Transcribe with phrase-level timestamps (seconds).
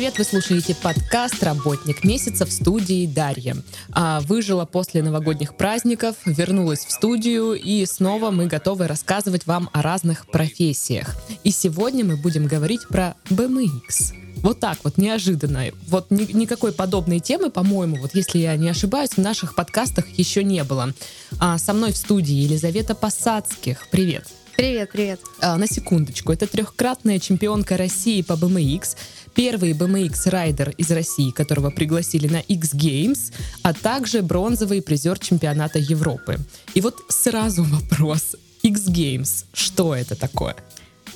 [0.00, 0.16] привет!
[0.16, 3.54] Вы слушаете подкаст «Работник месяца» в студии Дарья.
[3.92, 9.82] А, выжила после новогодних праздников, вернулась в студию, и снова мы готовы рассказывать вам о
[9.82, 11.14] разных профессиях.
[11.44, 14.14] И сегодня мы будем говорить про BMX.
[14.36, 15.64] Вот так вот, неожиданно.
[15.86, 20.42] Вот ни, никакой подобной темы, по-моему, вот если я не ошибаюсь, в наших подкастах еще
[20.42, 20.94] не было.
[21.38, 23.86] А, со мной в студии Елизавета Посадских.
[23.90, 24.24] Привет.
[24.60, 25.20] Привет, привет.
[25.40, 26.32] А, на секундочку.
[26.32, 28.94] Это трехкратная чемпионка России по BMX,
[29.34, 36.36] первый BMX-райдер из России, которого пригласили на X Games, а также бронзовый призер чемпионата Европы.
[36.74, 38.36] И вот сразу вопрос.
[38.62, 40.54] X Games, что это такое?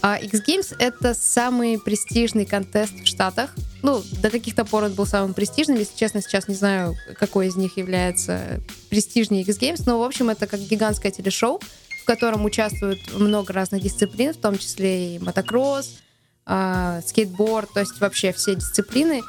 [0.01, 3.55] А X Games— это самый престижный контест в Штатах.
[3.83, 5.79] Ну, до каких-то пор он был самым престижным.
[5.79, 10.31] Если честно, сейчас не знаю, какой из них является престижнее X Games, но, в общем,
[10.31, 11.61] это как гигантское телешоу,
[12.05, 16.01] в котором участвуют много разных дисциплин, в том числе и мотокросс,
[16.47, 19.23] э, скейтборд, то есть вообще все дисциплины.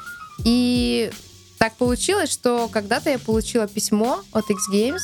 [0.44, 1.10] И
[1.58, 5.00] так получилось, что когда-то я получила письмо от X Games.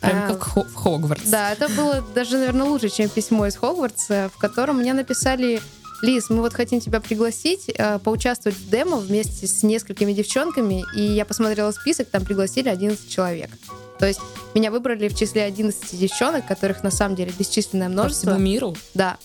[0.00, 1.22] Прям как Хо- в Хогвартс.
[1.26, 5.62] Да, это было даже, наверное, лучше, чем письмо из Хогвартса, в котором мне написали
[6.02, 11.02] Лиз, мы вот хотим тебя пригласить, э, поучаствовать в демо вместе с несколькими девчонками, и
[11.02, 13.50] я посмотрела список, там пригласили 11 человек.
[13.98, 14.20] То есть
[14.54, 18.32] меня выбрали в числе 11 девчонок, которых на самом деле бесчисленное По множество.
[18.32, 18.76] всему миру?
[18.94, 19.16] Да.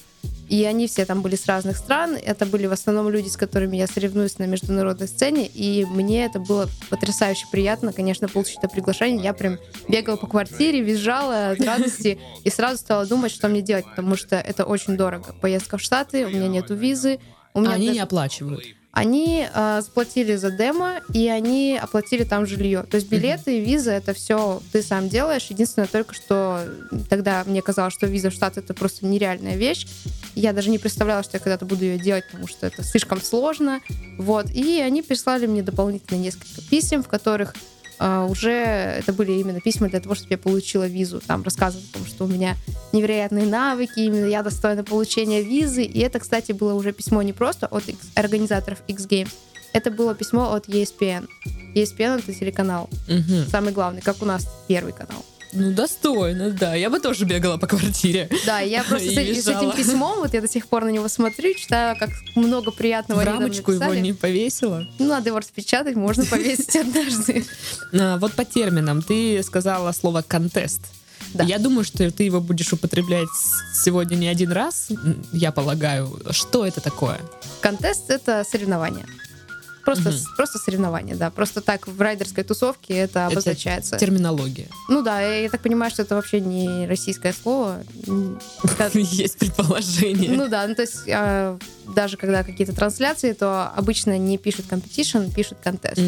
[0.49, 2.16] И они все там были с разных стран.
[2.16, 5.47] Это были в основном люди, с которыми я соревнуюсь на международной сцене.
[5.47, 9.23] И мне это было потрясающе приятно, конечно, получить это приглашение.
[9.23, 9.57] Я прям
[9.88, 14.35] бегала по квартире, визжала от радости и сразу стала думать, что мне делать, потому что
[14.35, 15.33] это очень дорого.
[15.41, 17.19] Поездка в Штаты, у меня нету визы.
[17.53, 18.63] У меня Они даже- не оплачивают.
[18.94, 22.83] Они э, заплатили за демо, и они оплатили там жилье.
[22.83, 25.47] То есть билеты, виза, это все ты сам делаешь.
[25.50, 26.63] Единственное только, что
[27.09, 29.88] тогда мне казалось, что виза в Штаты это просто нереальная вещь.
[30.35, 33.81] Я даже не представляла, что я когда-то буду ее делать, потому что это слишком сложно.
[34.19, 34.51] Вот.
[34.51, 37.56] И они прислали мне дополнительно несколько писем, в которых
[38.30, 41.22] уже это были именно письма для того, чтобы я получила визу.
[41.25, 42.56] Там рассказывают о том, что у меня
[42.91, 45.84] невероятные навыки, именно я достойна получения визы.
[45.84, 47.84] И это, кстати, было уже письмо не просто от
[48.16, 49.30] организаторов X Games,
[49.74, 51.28] это было письмо от ESPN.
[51.75, 53.47] ESPN— это телеканал, Мгм.
[53.50, 55.25] самый главный, как у нас первый канал.
[55.53, 56.75] Ну, достойно, да.
[56.75, 58.30] Я бы тоже бегала по квартире.
[58.46, 61.53] Да, я просто с, с этим письмом, вот я до сих пор на него смотрю,
[61.53, 64.88] читаю, как много приятного В рамочку его не повесила.
[65.00, 67.46] Ну, надо его распечатать, можно повесить однажды.
[67.94, 69.02] А, Вот по терминам.
[69.02, 70.81] Ты сказала слово «контест».
[71.34, 71.44] Да.
[71.44, 73.28] Я думаю, что ты его будешь употреблять
[73.74, 74.90] сегодня не один раз,
[75.31, 76.19] я полагаю.
[76.31, 77.19] Что это такое?
[77.62, 79.06] Контест— это соревнование.
[79.85, 81.29] Просто, с- просто соревнование, да.
[81.29, 83.97] Просто так в райдерской тусовке это обозначается.
[83.97, 84.67] Терминология.
[84.89, 87.83] Ну да, я, я так понимаю, что это вообще не российское слово.
[88.63, 90.31] Это- Есть предположение.
[90.31, 91.57] Ну да, ну то есть а,
[91.95, 96.00] даже когда какие-то трансляции, то обычно не пишут competition, пишут контест.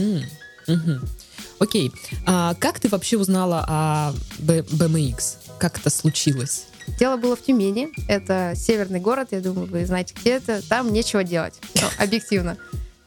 [1.59, 1.91] Окей.
[2.25, 5.35] А как ты вообще узнала о BMX?
[5.57, 6.65] Как это случилось?
[6.99, 7.89] Дело было в Тюмени.
[8.07, 10.61] Это северный город, я думаю, вы знаете, где это.
[10.67, 12.57] Там нечего делать, ну, объективно.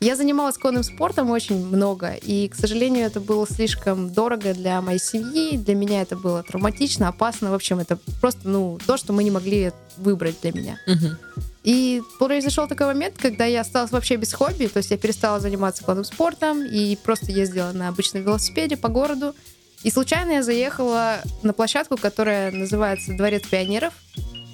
[0.00, 5.00] Я занималась конным спортом очень много, и, к сожалению, это было слишком дорого для моей
[5.00, 5.56] семьи.
[5.56, 7.50] Для меня это было травматично, опасно.
[7.50, 10.78] В общем, это просто, ну, то, что мы не могли выбрать для меня.
[10.86, 11.19] Мгм.
[11.64, 15.82] И произошел такой момент, когда я осталась вообще без хобби, то есть я перестала заниматься
[15.82, 19.34] конным спортом и просто ездила на обычном велосипеде по городу.
[19.82, 23.92] И случайно я заехала на площадку, которая называется Дворец пионеров,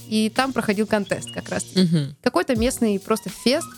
[0.08, 1.64] и там проходил контест как раз.
[1.74, 2.16] Мгм.
[2.22, 3.68] Какой-то местный просто фест.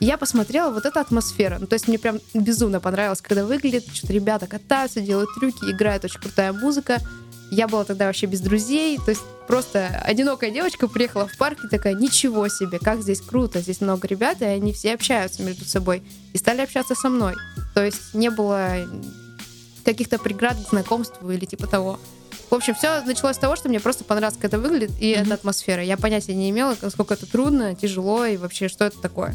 [0.00, 1.58] Я посмотрела вот эта атмосфера.
[1.58, 6.04] Ну, то есть мне прям безумно понравилось, когда выглядит, что-то ребята катаются, делают трюки, играет
[6.04, 6.98] очень крутая музыка.
[7.50, 11.68] Я была тогда вообще без друзей, то есть просто одинокая девочка приехала в парк и
[11.68, 16.02] такая, ничего себе, как здесь круто, здесь много ребят, и они все общаются между собой.
[16.32, 17.34] И стали общаться со мной.
[17.74, 18.74] То есть не было
[19.84, 22.00] каких-то преград к знакомству или типа того.
[22.50, 25.22] В общем, все началось с того, что мне просто понравилось, как это выглядит, и Мгм.
[25.24, 25.82] эта атмосфера.
[25.82, 29.34] Я понятия не имела, насколько это трудно, тяжело, и вообще, что это такое.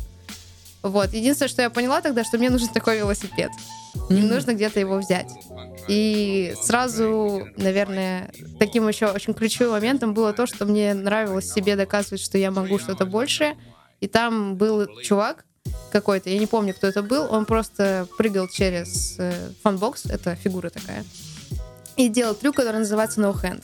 [0.83, 1.13] Вот.
[1.13, 3.51] Единственное, что я поняла тогда, что мне нужен такой велосипед.
[4.09, 4.27] И М.
[4.27, 5.29] нужно где-то его взять.
[5.87, 12.21] И сразу, наверное, таким еще очень ключевым моментом было то, что мне нравилось себе доказывать,
[12.21, 13.57] что я могу что-то большее.
[13.99, 15.45] И там был чувак
[15.91, 20.69] какой-то, я не помню, кто это был, он просто прыгал через э, funbox, это фигура
[20.69, 21.05] такая,
[21.97, 23.61] и делал трюк, который называется no hand.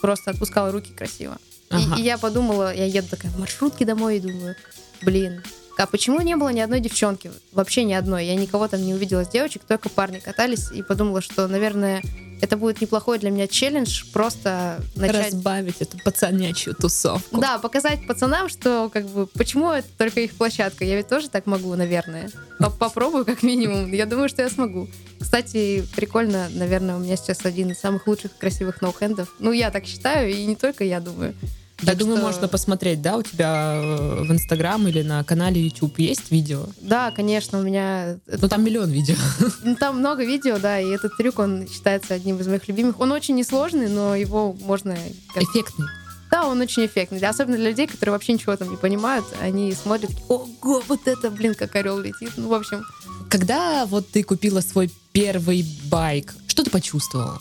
[0.00, 1.38] Просто отпускал руки красиво.
[1.70, 1.96] И- Ага.
[1.98, 4.54] И, я подумала, я еду такая в маршрутке домой и думаю,
[5.02, 5.42] блин,
[5.76, 7.30] А почему не было ни одной девчонки?
[7.52, 8.26] Вообще ни одной.
[8.26, 12.02] Я никого там не увидела с девочек, только парни катались и подумала, что, наверное,
[12.40, 15.32] это будет неплохой для меня челлендж просто начать...
[15.32, 17.40] Разбавить эту пацанячью тусовку.
[17.40, 20.84] Да, показать пацанам, что как бы почему это только их площадка.
[20.84, 22.30] Я ведь тоже так могу, наверное.
[22.78, 23.92] Попробую как минимум.
[23.92, 24.88] Я думаю, что я смогу.
[25.20, 29.34] Кстати, прикольно, наверное, у меня сейчас один из самых лучших красивых ноухендов.
[29.38, 31.34] Ну, я так считаю, и не только я думаю.
[31.82, 32.26] Я думаю, что...
[32.26, 36.66] можно посмотреть, да, у тебя э, в Инстаграм или на канале YouTube есть видео?
[36.80, 38.18] Да, конечно, у меня...
[38.26, 39.16] Ну, там миллион видео.
[39.64, 42.98] Ну, там много видео, да, и этот трюк, он считается одним из моих любимых.
[43.00, 44.96] Он очень несложный, но его можно...
[45.34, 45.86] Эффектный.
[46.30, 47.18] Да, он очень эффектный.
[47.20, 49.26] Особенно для людей, которые вообще ничего там не понимают.
[49.40, 52.32] Они смотрят, ого, вот это, блин, как орел летит.
[52.36, 52.84] Ну, в общем...
[53.28, 57.40] Когда вот ты купила свой первый байк, что ты почувствовала?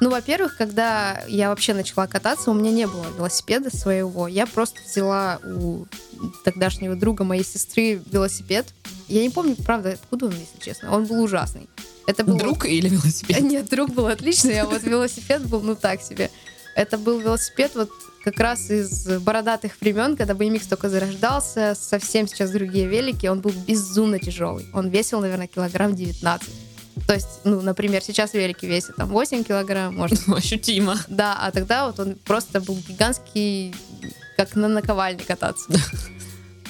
[0.00, 4.28] Ну, во-первых, когда я вообще начала кататься, у меня не было велосипеда своего.
[4.28, 5.86] Я просто взяла у
[6.44, 8.66] тогдашнего друга моей сестры велосипед.
[9.08, 10.94] Я не помню, правда, откуда он, если честно.
[10.94, 11.68] Он был ужасный.
[12.06, 13.40] Это был друг или велосипед?
[13.40, 16.30] Нет, друг был отличный, а вот велосипед был ну так себе.
[16.74, 17.90] Это был велосипед вот
[18.24, 23.52] как раз из бородатых времен, когда BMX только зарождался, совсем сейчас другие велики, он был
[23.66, 24.66] безумно тяжелый.
[24.72, 26.48] Он весил, наверное, килограмм 19.
[27.06, 30.20] То есть, ну, например, сейчас велики весят там 8 килограмм, может.
[30.28, 30.96] Ощутимо.
[31.08, 33.74] Да, а тогда вот он просто был гигантский,
[34.36, 35.70] как на наковальне кататься.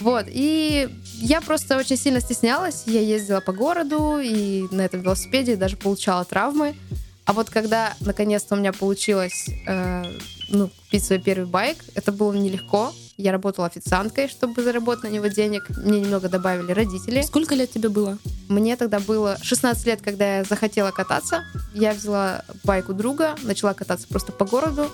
[0.00, 2.84] Вот, и я просто очень сильно стеснялась.
[2.86, 6.76] Я ездила по городу и на этом велосипеде даже получала травмы.
[7.24, 10.04] А вот когда наконец-то у меня получилось э,
[10.48, 12.92] ну, купить свой первый байк, это было нелегко.
[13.18, 15.64] Я работала официанткой, чтобы заработать на него денег.
[15.76, 17.20] Мне немного добавили родители.
[17.22, 18.16] Сколько лет тебе было?
[18.48, 21.42] Мне тогда было 16 лет, когда я захотела кататься.
[21.74, 24.88] Я взяла байк у друга, начала кататься просто по городу,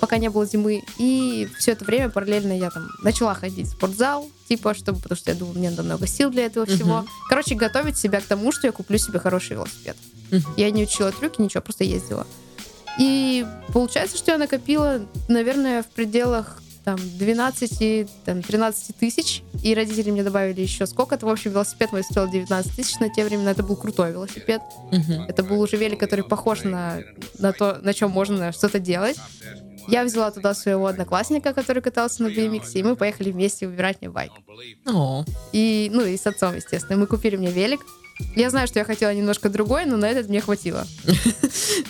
[0.00, 0.84] пока не было зимы.
[0.96, 5.30] И все это время параллельно я там начала ходить в спортзал, типа, чтобы, потому что
[5.30, 7.00] я думала, мне надо много сил для этого всего.
[7.00, 7.08] Uh-huh.
[7.28, 9.98] Короче, готовить себя к тому, что я куплю себе хороший велосипед.
[10.30, 10.40] Uh-huh.
[10.56, 12.26] Я не учила трюки, ничего, просто ездила.
[12.98, 13.44] И
[13.74, 20.22] получается, что я накопила, наверное, в пределах там 12, там, 13 тысяч, и родители мне
[20.22, 21.26] добавили еще сколько-то.
[21.26, 23.50] В общем, велосипед мой стоил 19 тысяч на те времена.
[23.50, 24.62] Это был крутой велосипед.
[24.92, 25.24] Uh-huh.
[25.26, 27.00] Это был уже велик, который похож на,
[27.40, 29.16] на то, на чем можно что-то делать.
[29.88, 34.08] Я взяла туда своего одноклассника, который катался на BMX, и мы поехали вместе выбирать мне
[34.08, 34.30] байк.
[34.86, 35.28] Oh.
[35.52, 36.96] И, ну, и с отцом, естественно.
[36.96, 37.80] Мы купили мне велик.
[38.34, 40.86] Я знаю, что я хотела немножко другой, но на этот мне хватило.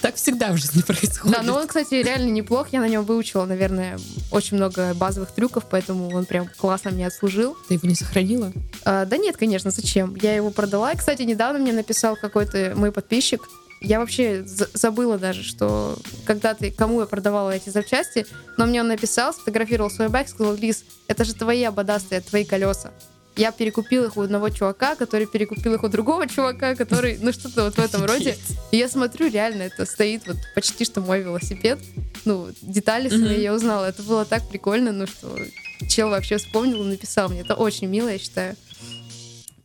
[0.00, 1.36] Так всегда в жизни происходит.
[1.36, 2.68] Да, но он, кстати, реально неплох.
[2.72, 3.98] Я на нем выучила, наверное,
[4.30, 7.56] очень много базовых трюков, поэтому он прям классно мне отслужил.
[7.68, 8.52] Ты его не сохранила?
[8.84, 10.14] А, да нет, конечно, зачем?
[10.16, 10.92] Я его продала.
[10.92, 13.42] И, кстати, недавно мне написал какой-то мой подписчик,
[13.80, 18.26] я вообще забыла даже, что когда ты кому я продавала эти запчасти,
[18.56, 22.92] но мне он написал, сфотографировал свой байк, сказал, Лиз, это же твои ободастые, твои колеса
[23.36, 27.64] я перекупил их у одного чувака, который перекупил их у другого чувака, который, ну что-то
[27.64, 28.36] вот в этом роде.
[28.70, 31.78] И я смотрю, реально, это стоит вот почти что мой велосипед.
[32.24, 33.86] Ну, детали свои я узнала.
[33.86, 35.36] Это было так прикольно, ну что
[35.88, 37.40] чел вообще вспомнил и написал мне.
[37.40, 38.56] Это очень мило, я считаю.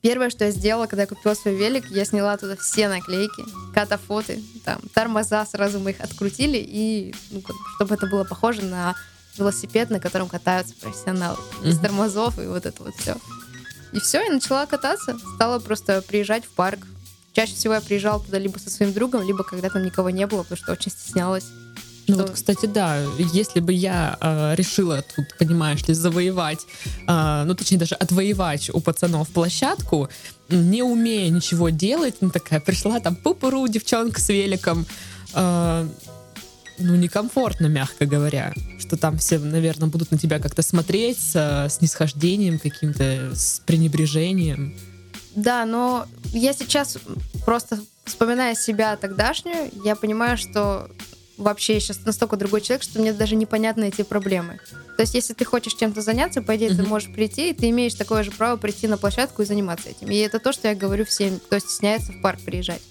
[0.02, 3.44] Первое, что я сделала, когда я купила свой велик, я сняла туда все наклейки,
[3.74, 7.44] катафоты, там, тормоза, сразу мы их открутили, и ну,
[7.76, 8.96] чтобы это было похоже на
[9.38, 11.38] велосипед, на котором катаются профессионалы.
[11.64, 13.16] Без тормозов и вот это вот все.
[13.94, 15.18] И все, я начала кататься.
[15.36, 16.80] Стала просто приезжать в парк.
[17.34, 20.44] Чаще всего я приезжала туда либо со своим другом, либо когда там никого не было,
[20.44, 21.46] потому что очень стеснялась.
[22.08, 23.02] Ну вот, кстати, да,
[23.34, 26.66] если бы я э, решила тут, понимаешь ли, завоевать,
[27.08, 30.10] э, ну точнее даже отвоевать у пацанов площадку,
[30.50, 34.86] не умея ничего делать, ну такая пришла там пупуру девчонка с великом,
[35.34, 35.88] э,
[36.82, 38.54] ну некомфортно, мягко говоря
[38.92, 41.36] что там все, наверное, будут на тебя как-то смотреть с,
[41.70, 44.76] с нисхождением каким-то, с пренебрежением.
[45.34, 46.98] Да, но я сейчас
[47.46, 50.90] просто вспоминая себя тогдашнюю, я понимаю, что
[51.38, 54.60] вообще сейчас настолько другой человек, что мне даже непонятны эти проблемы.
[54.98, 56.76] То есть, если ты хочешь чем-то заняться, по идее, mm-hmm.
[56.76, 60.12] ты можешь прийти, и ты имеешь такое же право прийти на площадку и заниматься этим.
[60.12, 62.82] И это то, что я говорю всем, кто стесняется в парк приезжать.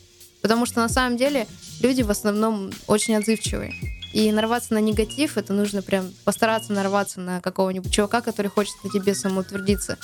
[0.42, 1.46] Потому что на самом деле
[1.80, 3.74] люди в основном очень отзывчивые.
[4.12, 8.90] И нарваться на негатив, это нужно прям постараться нарваться на какого-нибудь чувака, который хочет на
[8.90, 9.98] тебе самоутвердиться.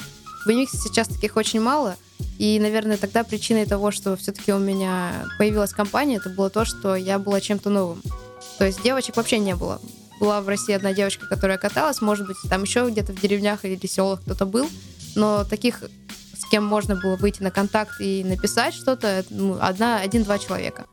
[0.45, 1.97] В BMX сейчас таких очень мало,
[2.39, 6.95] и, наверное, тогда причиной того, что все-таки у меня появилась компания, это было то, что
[6.95, 8.03] я была чем-то новым.
[8.59, 9.81] То есть девочек вообще не было.
[10.21, 13.87] Была в России одна девочка, которая каталась, может быть, там еще где-то в деревнях или
[13.87, 14.69] селах кто-то был,
[15.15, 15.83] но таких,
[16.51, 20.87] кем можно было выйти на контакт и написать что-то, ну, одна, один-два человека.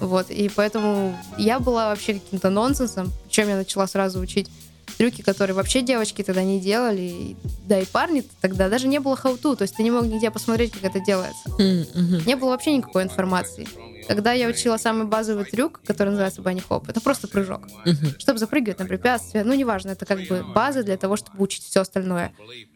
[0.00, 4.48] Вот, и поэтому я была вообще каким-то нонсенсом, чем я начала сразу учить
[4.96, 9.56] трюки, которые вообще девочки тогда не делали, да и парни тогда даже не было how-to,
[9.56, 11.42] то есть ты не мог нигде посмотреть, как это делается.
[11.58, 12.26] М-мгм.
[12.26, 13.66] Не было вообще никакой информации.
[14.08, 17.68] Когда я учила самый базовый трюк, который называется банни хоп, это просто прыжок.
[17.84, 18.18] Мгм.
[18.18, 21.80] Чтобы запрыгивать на препятствия, ну неважно, это как бы база для того, чтобы учить все
[21.80, 22.32] остальное.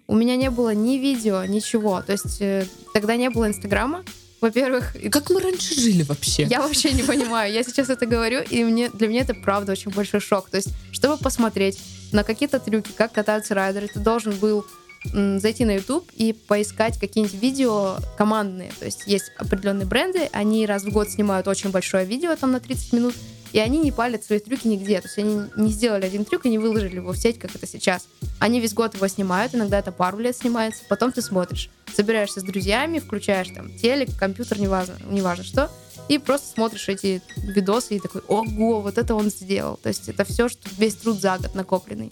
[0.06, 2.02] У меня не было ни видео, ничего.
[2.02, 4.04] То есть э, тогда не было Инстаграма,
[4.40, 6.42] во-первых, Как мы раньше жили вообще?
[6.42, 7.50] я вообще не понимаю.
[7.50, 10.50] Я сейчас это говорю, и мне, для меня это правда очень большой шок.
[10.50, 11.78] То есть, чтобы посмотреть
[12.14, 14.64] на какие-то трюки, как катаются райдеры, ты должен был
[15.12, 18.72] зайти на YouTube и поискать какие-нибудь видео командные.
[18.78, 22.60] То есть есть определенные бренды, они раз в год снимают очень большое видео, там на
[22.60, 23.14] 30 минут,
[23.52, 25.00] и они не палят свои трюки нигде.
[25.00, 27.66] То есть они не сделали один трюк и не выложили его в сеть, как это
[27.66, 28.08] сейчас.
[28.38, 31.68] Они весь год его снимают, иногда это пару лет снимается, потом ты смотришь.
[31.94, 35.70] Собираешься с друзьями, включаешь там телек, компьютер, неважно, неважно что,
[36.08, 39.78] и просто смотришь эти видосы и такой, ого, вот это он сделал.
[39.82, 42.10] То есть это все, что весь труд за год накопленный.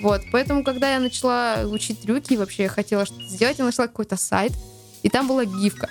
[0.00, 4.16] Вот, поэтому, когда я начала учить трюки вообще я хотела что-то сделать, я нашла какой-то
[4.16, 4.52] сайт,
[5.02, 5.88] и там была гифка.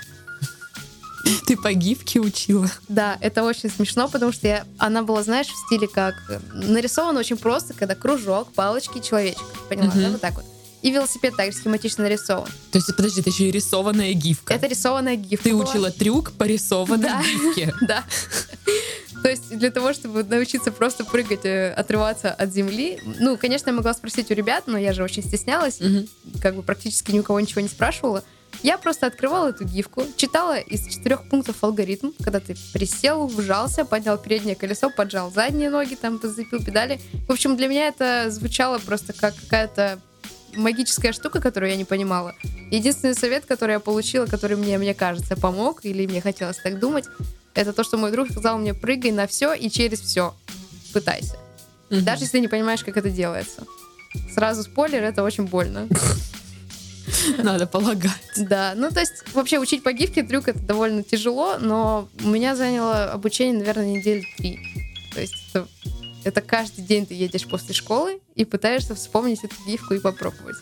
[1.46, 2.70] Ты по гифке учила?
[2.88, 7.20] Да, это очень смешно, потому что я, она была, знаешь, в стиле как э, нарисована
[7.20, 9.44] очень просто, когда кружок, палочки, человечек.
[9.68, 10.02] Поняла, Мгм.
[10.04, 10.46] да, вот так вот.
[10.88, 12.48] И велосипед также схематично нарисован.
[12.72, 14.54] То есть, подожди, это еще и рисованная гифка.
[14.54, 15.44] Это рисованная гифка.
[15.50, 15.66] Ты была.
[15.66, 17.22] учила трюк по рисованной Да.
[17.22, 17.74] гифке.
[17.82, 18.04] Да.
[19.22, 23.76] То есть для того, чтобы научиться просто прыгать, э, отрываться от земли, ну, конечно, я
[23.76, 26.08] могла спросить у ребят, но я же очень стеснялась, Мгм.
[26.42, 28.24] как бы практически ни у кого ничего не спрашивала.
[28.64, 34.18] Я просто открывала эту гифку, читала из четырех пунктов алгоритм, когда ты присел, вжался, поднял
[34.18, 37.02] переднее колесо, поджал задние ноги, там зацепил педали.
[37.28, 40.00] В общем, для меня это звучало просто как какая-то
[40.58, 42.36] магическая штука, которую я не понимала.
[42.72, 47.06] Единственный совет, который я получила, который мне, мне кажется, помог, или мне хотелось так думать,
[47.54, 50.36] это то, что мой друг сказал мне, прыгай на все и через все.
[50.94, 51.38] Пытайся.
[51.90, 52.04] Мгм.
[52.04, 53.64] Даже если не понимаешь, как это делается.
[54.34, 55.88] Сразу спойлер, это очень больно.
[57.38, 58.12] Надо полагать.
[58.36, 62.56] Да, ну то есть вообще учить по гифке трюк это довольно тяжело, но у меня
[62.56, 64.60] заняло обучение, наверное, недели три.
[65.14, 65.68] То есть это,
[66.24, 70.58] это каждый день ты едешь после школы и пытаешься вспомнить эту гифку и попробовать.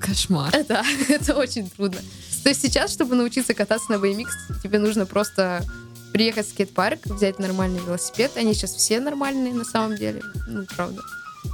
[0.00, 0.54] Кошмар.
[0.54, 2.00] Это, это очень трудно.
[2.42, 4.28] То есть сейчас, чтобы научиться кататься на BMX,
[4.62, 5.64] тебе нужно просто
[6.12, 8.32] приехать в скейт-парк, взять нормальный велосипед.
[8.36, 10.22] Они сейчас все нормальные на самом деле.
[10.46, 11.02] Ну, правда.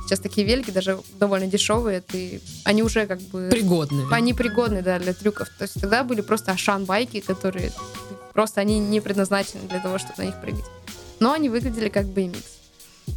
[0.04, 2.00] Сейчас такие велики даже довольно дешевые.
[2.00, 2.40] Ты...
[2.64, 3.48] Они уже как бы...
[3.50, 4.06] Пригодные.
[4.10, 5.48] Они пригодны, да, для трюков.
[5.58, 7.72] То есть тогда были просто ашан-байки, которые
[8.32, 10.64] просто они не предназначены для того, чтобы на них прыгать.
[11.20, 12.55] Но они выглядели как BMX.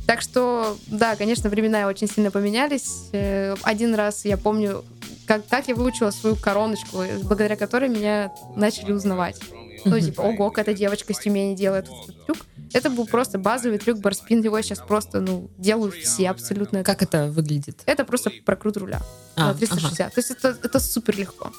[0.05, 3.09] Так что, да, конечно, времена очень сильно поменялись.
[3.11, 4.83] Э, Один раз я помню,
[5.27, 9.39] как, как я выучила свою короночку, э, благодаря которой меня начали узнавать.
[9.85, 12.37] Ну, типа, ого, какая-то девочка с Тюмени делает этот трюк.
[12.73, 14.41] Это был просто базовый трюк барспин.
[14.41, 16.83] Его сейчас просто, ну, делают все абсолютно.
[16.83, 17.81] Как это выглядит?
[17.85, 19.01] Это просто прокрут руля
[19.35, 20.13] А, на 360.
[20.13, 21.51] То есть это, это супер легко.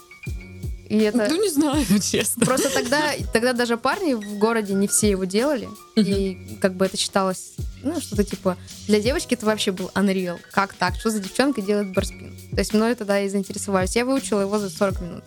[0.90, 1.28] И это...
[1.30, 2.44] Ну, не знаю, честно.
[2.44, 5.68] Просто тогда, тогда даже парни в городе не все его делали.
[5.94, 7.52] И как бы это считалось,
[7.84, 8.56] ну, что-то типа...
[8.88, 10.40] Для девочки это вообще был unreal.
[10.50, 10.96] Как так?
[10.96, 12.36] Что за девчонка делает барспин?
[12.50, 13.94] То есть мною тогда и заинтересовались.
[13.94, 15.24] Я выучила его за 40 минут.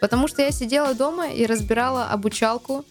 [0.00, 2.84] Потому что я сидела дома и разбирала обучалку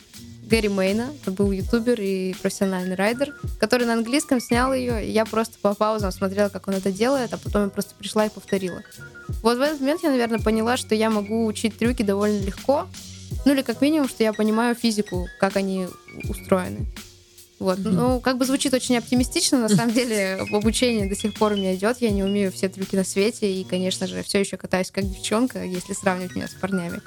[0.47, 1.11] Гэри Мейна.
[1.21, 5.05] Это был ютубер и профессиональный райдер, который на английском снял ее.
[5.05, 8.25] И я просто по паузам смотрела, как он это делает, а потом я просто пришла
[8.25, 8.81] и повторила.
[9.41, 12.87] Вот в этот момент я, наверное, поняла, что я могу учить трюки довольно легко.
[13.45, 15.87] Ну или как минимум, что я понимаю физику, как они
[16.29, 16.85] устроены.
[17.57, 17.79] Вот.
[17.79, 17.95] Мгм.
[17.95, 21.73] Ну, как бы звучит очень оптимистично, на самом деле обучение до сих пор у меня
[21.75, 25.09] идет, я не умею все трюки на свете, и, конечно же, все еще катаюсь как
[25.09, 27.01] девчонка, если сравнивать меня с парнями.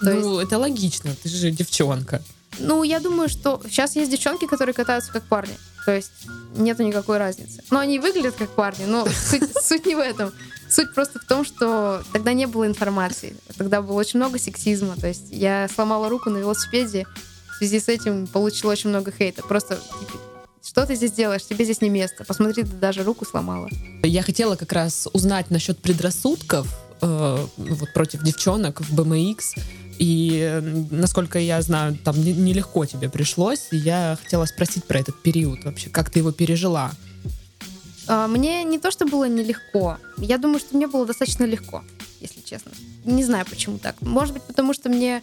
[0.00, 2.22] То Ну, это логично, ты же девчонка.
[2.58, 5.56] Ну, я думаю, что сейчас есть девчонки, которые катаются как парни.
[5.84, 6.12] То есть
[6.56, 7.62] нету никакой разницы.
[7.70, 10.32] Но они выглядят как парни, но суть, суть не в этом.
[10.68, 13.36] Суть просто в том, что тогда не было информации.
[13.56, 14.96] Тогда было очень много сексизма.
[14.96, 17.06] То есть я сломала руку на велосипеде,
[17.54, 19.42] в связи с этим получила очень много хейта.
[19.42, 20.18] Просто типа,
[20.62, 21.44] что ты здесь делаешь?
[21.44, 22.24] Тебе здесь не место.
[22.24, 23.68] Посмотри, ты даже руку сломала.
[24.02, 26.66] Я хотела как раз узнать насчет предрассудков
[27.00, 29.60] э, вот против девчонок в BMX.
[29.98, 30.60] И,
[30.90, 33.68] насколько я знаю, там не- нелегко тебе пришлось.
[33.70, 35.90] И я хотела спросить про этот период вообще.
[35.90, 36.90] Как ты его пережила?
[38.06, 39.98] А, Мне не то, что было нелегко.
[40.18, 41.82] Я думаю, что мне было достаточно легко,
[42.20, 42.72] если честно.
[43.04, 44.00] Не знаю, почему так.
[44.00, 45.22] Может быть, потому что мне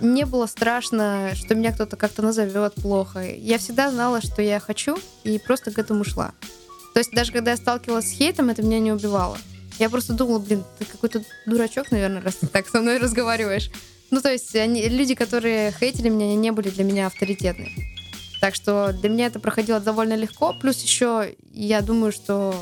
[0.00, 3.20] не было страшно, что меня кто-то как-то назовет плохо.
[3.34, 6.32] Я всегда знала, что я хочу, и просто к этому шла.
[6.94, 9.36] То есть даже когда я сталкивалась с хейтом, это меня не убивало.
[9.78, 13.70] Я просто думала, блин, ты какой-то дурачок, наверное, раз ты так со мной разговариваешь.
[14.12, 17.72] Ну, то есть они, люди, которые хейтили меня, они не были для меня авторитетны.
[18.42, 20.52] Так что для меня это проходило довольно легко.
[20.52, 22.54] Плюс еще я думаю, что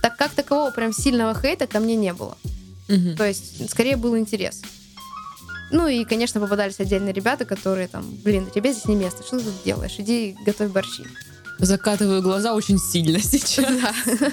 [0.00, 2.38] так как такового прям сильного хейта ко мне не было.
[2.86, 3.16] Мгм.
[3.16, 4.62] То есть скорее был интерес.
[5.72, 9.44] Ну и, конечно, попадались отдельные ребята, которые там, блин, тебе здесь не место, что ты
[9.44, 9.96] тут делаешь?
[9.98, 11.04] Иди готовь борщи.
[11.58, 13.66] Закатываю глаза очень сильно сейчас.
[13.66, 14.32] Да.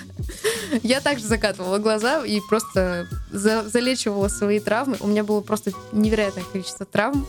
[0.83, 4.97] Я также закатывала глаза и просто за- залечивала свои травмы.
[4.99, 7.25] У меня было просто невероятное количество травм.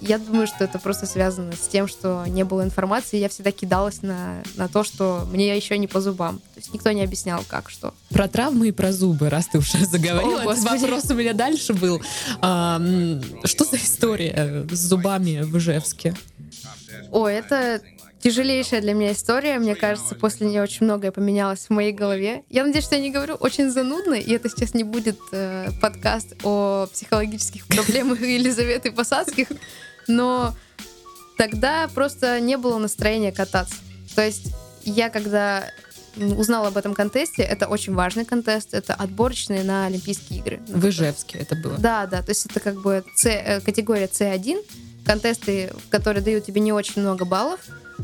[0.00, 3.16] Я думаю, что это просто связано с тем, что не было информации.
[3.16, 6.38] Я всегда кидалась на, на то, что мне еще не по зубам.
[6.38, 7.94] То есть никто не объяснял, как, что.
[8.10, 10.42] Про травмы и про зубы, раз ты уже заговорила.
[10.42, 10.82] О, Господи.
[10.82, 12.02] вопрос у меня дальше был.
[12.42, 12.78] А,
[13.44, 16.14] что за история с зубами в Ижевске?
[17.10, 17.80] О, это
[18.24, 19.58] тяжелейшая для меня история.
[19.58, 22.42] Мне кажется, после нее очень многое поменялось в моей голове.
[22.48, 26.34] Я надеюсь, что я не говорю очень занудно, и это сейчас не будет э, подкаст
[26.42, 29.48] о психологических проблемах Елизаветы Посадских,
[30.08, 30.56] но
[31.36, 33.76] тогда просто не было настроения кататься.
[34.14, 34.54] То есть
[34.84, 35.66] я когда
[36.16, 40.60] узнала об этом контесте, это очень важный контест, это отборочные на Олимпийские игры.
[40.66, 41.76] В Ижевске это было.
[41.76, 44.64] Да, да, то есть это как бы C, э, категория C1,
[45.04, 47.60] контесты, которые дают тебе не очень много баллов,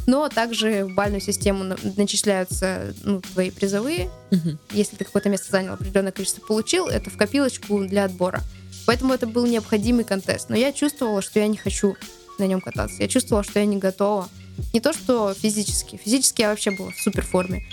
[0.07, 4.11] но также в бальную систему на- начисляются ну, твои призовые.
[4.31, 4.59] Мгм.
[4.73, 8.41] Если ты какое-то место занял, определенное количество получил, это в копилочку для отбора.
[8.87, 10.49] Поэтому это был необходимый контест.
[10.49, 11.97] Но я чувствовала, что я не хочу
[12.39, 13.03] на нем кататься.
[13.03, 14.29] Я чувствовала, что я не готова.
[14.73, 16.01] Не то, что физически.
[16.03, 17.65] Физически я вообще была в супер форме.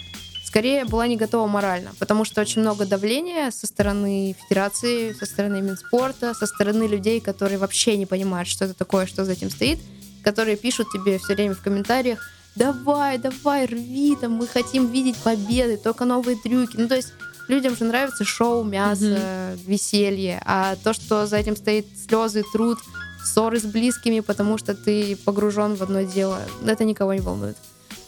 [0.45, 5.61] Скорее, была не готова морально, потому что очень много давления со стороны федерации, со стороны
[5.61, 9.79] Минспорта, со стороны людей, которые вообще не понимают, что это такое, что за этим стоит,
[10.23, 12.19] которые пишут тебе все время в комментариях,
[12.55, 16.75] давай, давай, рви, там, мы хотим видеть победы, только новые трюки.
[16.77, 17.13] Ну, то есть
[17.47, 22.79] людям же нравится шоу, мясо, веселье, а то, что за этим стоит слезы, труд,
[23.23, 27.57] ссоры с близкими, потому что ты погружен в одно дело, это никого не волнует.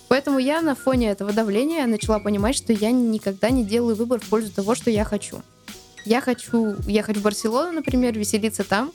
[0.07, 4.27] Поэтому я на фоне этого давления начала понимать, что я никогда не делаю выбор в
[4.27, 5.41] пользу того, что я хочу.
[6.03, 8.91] Я хочу ехать в Барселону, например, веселиться там,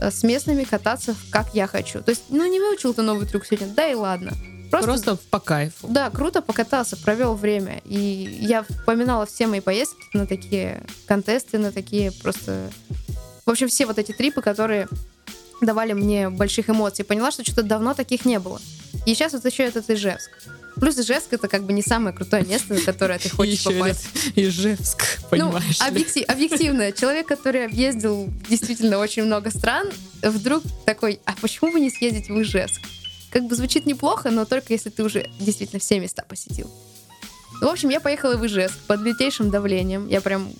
[0.00, 2.02] с местными кататься как я хочу.
[2.02, 4.32] То есть, ну не выучил ты новый трюк сегодня, да и ладно.
[4.70, 5.86] Просто, Просто по кайфу.
[5.88, 7.80] да, круто покатался, провел время.
[7.84, 12.70] И я вспоминала все мои поездки на такие контесты, на такие просто...
[13.44, 14.88] В общем, все вот эти трипы, которые
[15.60, 17.04] давали мне больших эмоций.
[17.04, 18.60] Поняла, что что-то давно таких не было.
[19.06, 20.30] И сейчас вот еще этот Ижевск.
[20.74, 24.08] Плюс Ижевск это как бы не самое крутое место, на которое ты хочешь Еще попасть.
[24.34, 29.88] Ижевск, понимаешь ну, объектив- объективно, человек, который объездил действительно очень много стран,
[30.22, 32.82] вдруг такой, а почему бы не съездить в Ижевск?
[33.30, 36.70] Как бы звучит неплохо, но только если ты уже действительно все места посетил.
[37.60, 40.08] Ну, В общем, я поехала в Ижевск под лютейшим давлением.
[40.08, 40.52] Я прям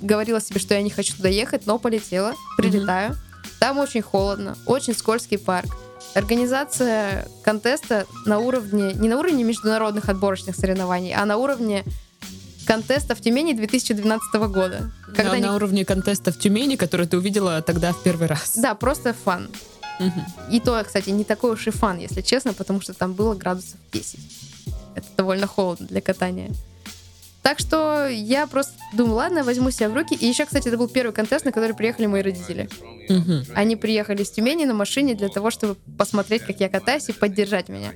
[0.00, 3.16] говорила себе, что я не хочу туда ехать, но полетела, прилетаю.
[3.58, 5.76] Там очень холодно, очень скользкий парк.
[6.16, 11.84] Организация контеста на уровне, не на уровне международных отборочных соревнований, а на уровне
[12.66, 14.90] контеста в Тюмени 2012 года.
[15.14, 18.56] Когда На- ни- На уровне контеста в Тюмени, который ты увидела тогда в первый раз.
[18.56, 19.48] Да, просто фан.
[20.00, 20.24] Мгм.
[20.50, 23.76] И то, кстати, не такой уж и фан, если честно, потому что там было градусов
[23.92, 24.18] 10.
[24.94, 26.50] Это довольно холодно для катания.
[27.46, 30.16] Так что я просто думаю, ладно, возьму себя в руки.
[30.16, 32.68] И еще, кстати, это был первый контест, на который приехали мои родители.
[33.08, 33.44] Мгм.
[33.54, 37.68] Они приехали с Тюмени на машине для того, чтобы посмотреть, как я катаюсь и поддержать
[37.68, 37.92] меня.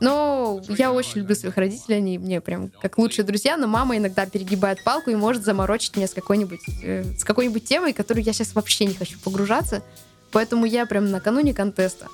[0.00, 4.26] Но я очень люблю своих родителей, они мне прям как лучшие друзья, но мама иногда
[4.26, 8.52] перегибает палку и может заморочить меня с какой-нибудь, э, с какой-нибудь темой, которую я сейчас
[8.56, 9.84] вообще не хочу погружаться.
[10.32, 12.08] Поэтому я прям накануне контеста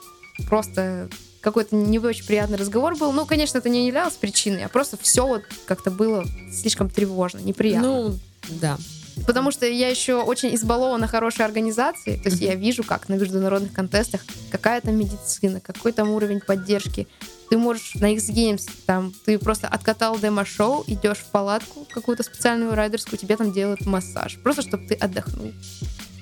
[0.50, 1.08] просто
[1.44, 3.12] какой-то не очень приятный разговор был.
[3.12, 7.88] Ну, конечно, это не являлось причиной, а просто все вот как-то было слишком тревожно, неприятно.
[7.88, 8.18] Ну,
[8.60, 8.78] да.
[9.26, 12.18] Потому что я еще очень избалована хорошей организацией.
[12.18, 17.06] То есть я вижу, как на международных контестах какая там медицина, какой там уровень поддержки.
[17.50, 22.74] Ты можешь на X Games, там, ты просто откатал демо-шоу, идешь в палатку какую-то специальную
[22.74, 24.38] райдерскую, тебе там делают массаж.
[24.42, 25.52] Просто чтобы ты отдохнул.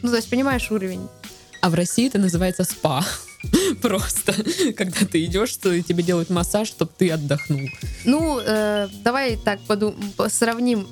[0.02, 1.08] Ну, то есть, понимаешь уровень.
[1.62, 3.04] А в России это называется спа.
[3.82, 4.34] Просто.
[4.76, 7.60] Когда ты идешь, что тебе делают массаж, чтобы ты отдохнул.
[8.04, 10.86] Ну, э, давай так подум- по- сравним.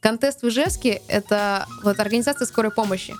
[0.00, 3.14] Контест в Ижевске— это вот организация скорой помощи.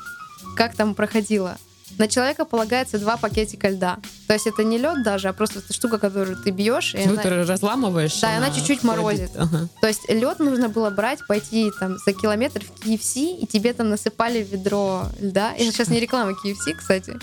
[0.56, 1.58] Как там проходило?
[1.98, 3.98] На человека полагается два пакетика льда.
[4.26, 6.94] То есть это не лед даже, а просто штука, которую ты бьешь.
[6.94, 8.20] И она- ты разламываешь?
[8.20, 9.30] Да, и она чуть-чуть морозит.
[9.36, 9.68] Ага.
[9.80, 13.88] То есть лед нужно было брать, пойти там за километр в KFC, и тебе там
[13.88, 15.52] насыпали ведро льда.
[15.54, 17.16] Это сейчас не реклама KFC, кстати.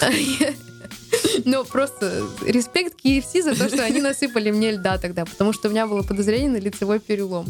[1.44, 5.70] Но просто респект KFC за то, что они насыпали мне льда тогда, потому что у
[5.70, 7.46] меня было подозрение на лицевой перелом.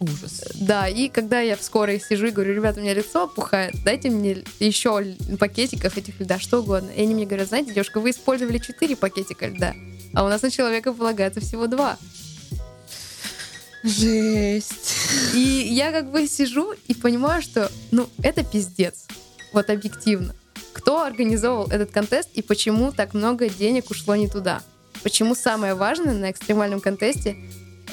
[0.00, 0.44] Ужас.
[0.54, 4.10] Да, и когда я в скорой сижу и говорю, ребята, у меня лицо опухает, дайте
[4.10, 6.90] мне еще пакетиков этих льда, что угодно.
[6.90, 9.74] И они мне говорят, знаете, девушка, вы использовали 4 пакетика льда,
[10.14, 11.98] а у нас на человека полагается всего 2.
[13.82, 14.94] Жесть.
[15.34, 19.06] И я как бы сижу и понимаю, что, ну, это пиздец.
[19.52, 20.34] Вот объективно.
[20.72, 24.62] Кто организовал этот контест и почему так много денег ушло не туда?
[25.02, 27.36] Почему самое важное на экстремальном контесте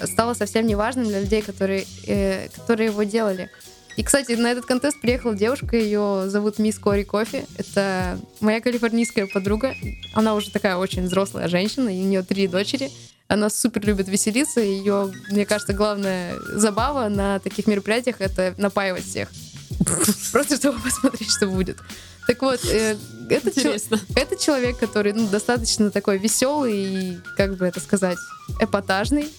[0.04, 3.50] стало совсем не важным для людей, которые, э, которые его делали?
[3.98, 7.46] И, кстати, на этот контест приехала девушка, ее зовут Мисс Кори Кофи.
[7.58, 9.74] Это моя калифорнийская подруга.
[10.14, 12.92] Она уже такая очень взрослая женщина, и у нее три дочери.
[13.28, 14.60] Она супер любит веселиться.
[14.60, 19.30] Ее, мне кажется, главная забава на таких мероприятиях— это напаивать всех.
[20.32, 21.78] Просто чтобы посмотреть, что будет.
[22.28, 22.98] Так вот, э,
[23.30, 23.76] это, чел-
[24.16, 28.18] это человек, который ну, достаточно такой веселый и, как бы это сказать,
[28.60, 29.30] эпатажный.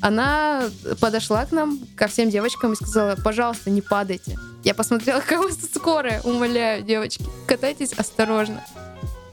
[0.00, 4.38] Она подошла к нам, ко всем девочкам и сказала, пожалуйста, не падайте.
[4.64, 8.64] Я посмотрела, тут скорая, умоляю, девочки, катайтесь осторожно.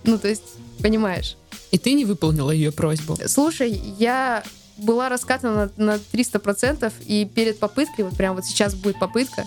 [0.03, 0.43] Ну, то есть,
[0.81, 1.37] понимаешь.
[1.71, 3.17] И ты не выполнила ее просьбу.
[3.27, 4.43] Слушай, я
[4.77, 9.45] была раскатана на, на 300%, и перед попыткой, вот прям вот сейчас будет попытка,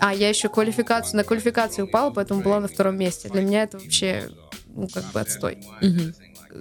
[0.00, 3.28] а я еще квалификацию, на квалификацию упала, поэтому была на втором месте.
[3.28, 4.30] Для меня это вообще,
[4.74, 5.58] ну, как бы отстой.
[5.80, 6.14] Мгм.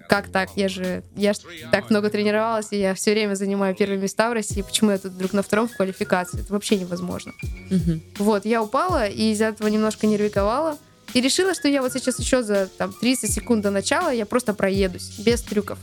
[0.10, 0.50] Как так?
[0.56, 1.38] Я же, я ж
[1.72, 4.62] так много тренировалась, и я все время занимаю первые места в России.
[4.62, 6.42] Почему я тут вдруг на втором в квалификации?
[6.42, 7.34] Это вообще невозможно.
[7.70, 8.02] Мгм.
[8.18, 10.78] Вот, я упала и из-за этого немножко нервиковала.
[11.14, 14.54] И решила, что я вот сейчас еще за там, 30 секунд до начала я просто
[14.54, 15.80] проедусь, без трюков.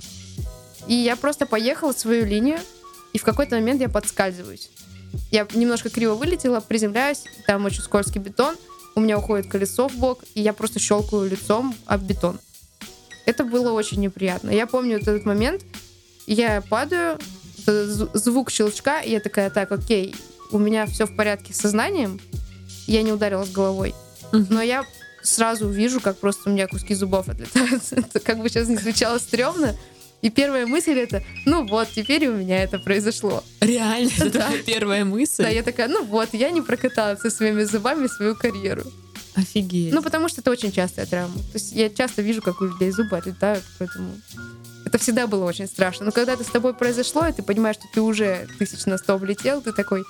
[0.86, 2.58] И я просто поехала в свою линию,
[3.12, 4.70] и в какой-то момент я подскальзываюсь.
[5.30, 8.56] Я немножко криво вылетела, приземляюсь, там очень скользкий бетон,
[8.94, 12.38] у меня уходит колесо в бок, и я просто щелкаю лицом об бетон.
[13.26, 14.50] Это было очень неприятно.
[14.50, 15.62] Я помню вот этот момент,
[16.26, 17.18] я падаю,
[17.66, 20.14] э, зв- звук щелчка, и я такая, так, окей,
[20.50, 22.20] у меня все в порядке с сознанием,
[22.86, 23.94] я не ударилась головой.
[24.32, 24.84] Но я
[25.22, 27.82] сразу вижу, как просто у меня куски зубов отлетают.
[27.92, 29.74] Это как бы сейчас не звучало стрёмно.
[30.22, 33.44] И первая мысль это, ну вот, теперь у меня это произошло.
[33.60, 34.50] Реально, это Да.
[34.64, 35.42] первая мысль?
[35.42, 38.84] Да, я такая, ну вот, я не прокатала со своими зубами свою карьеру.
[39.34, 39.92] Офигеть.
[39.92, 41.36] Ну, потому что это очень частая травма.
[41.36, 44.12] То есть я часто вижу, как у людей зубы отлетают, поэтому
[44.84, 46.06] это всегда было очень страшно.
[46.06, 49.16] Но когда это с тобой произошло, и ты понимаешь, что ты уже тысяч на сто
[49.16, 50.04] влетел, ты такой,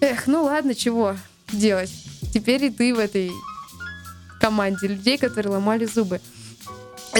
[0.00, 1.16] эх, ну ладно, чего
[1.52, 1.92] делать.
[2.32, 3.30] Теперь и ты в этой
[4.40, 6.20] команде людей, которые ломали зубы.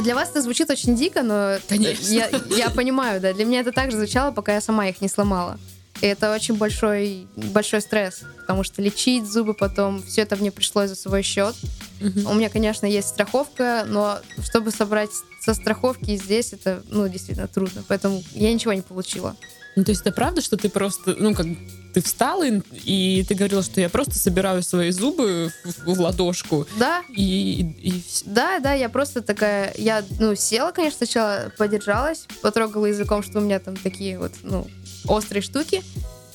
[0.03, 2.07] Для вас это звучит очень дико, но Конечно.
[2.07, 3.33] Я, я понимаю, да.
[3.33, 5.59] Для меня это так же звучало, пока я сама их не сломала.
[6.01, 10.89] И это очень большой, большой стресс, потому что лечить зубы потом, все это мне пришлось
[10.89, 11.55] за свой счет.
[12.01, 12.27] Мгм.
[12.27, 15.11] У меня, конечно, есть страховка, но чтобы собрать
[15.41, 17.85] со страховки здесь, это, ну, действительно трудно.
[17.87, 19.37] Поэтому я ничего не получила.
[19.77, 21.47] Ну, то есть это правда, что ты просто, ну, как
[21.93, 26.67] ты встал, и, и ты говорила, что я просто собираю свои зубы в, в ладошку,
[26.79, 32.27] Да, и, и, и да, да, я просто такая, я, ну, села, конечно, сначала подержалась,
[32.43, 34.69] потрогала языком, что у меня там такие вот, ну,
[35.07, 35.83] острые штуки,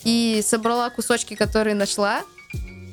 [0.03, 2.21] и собрала кусочки, которые нашла.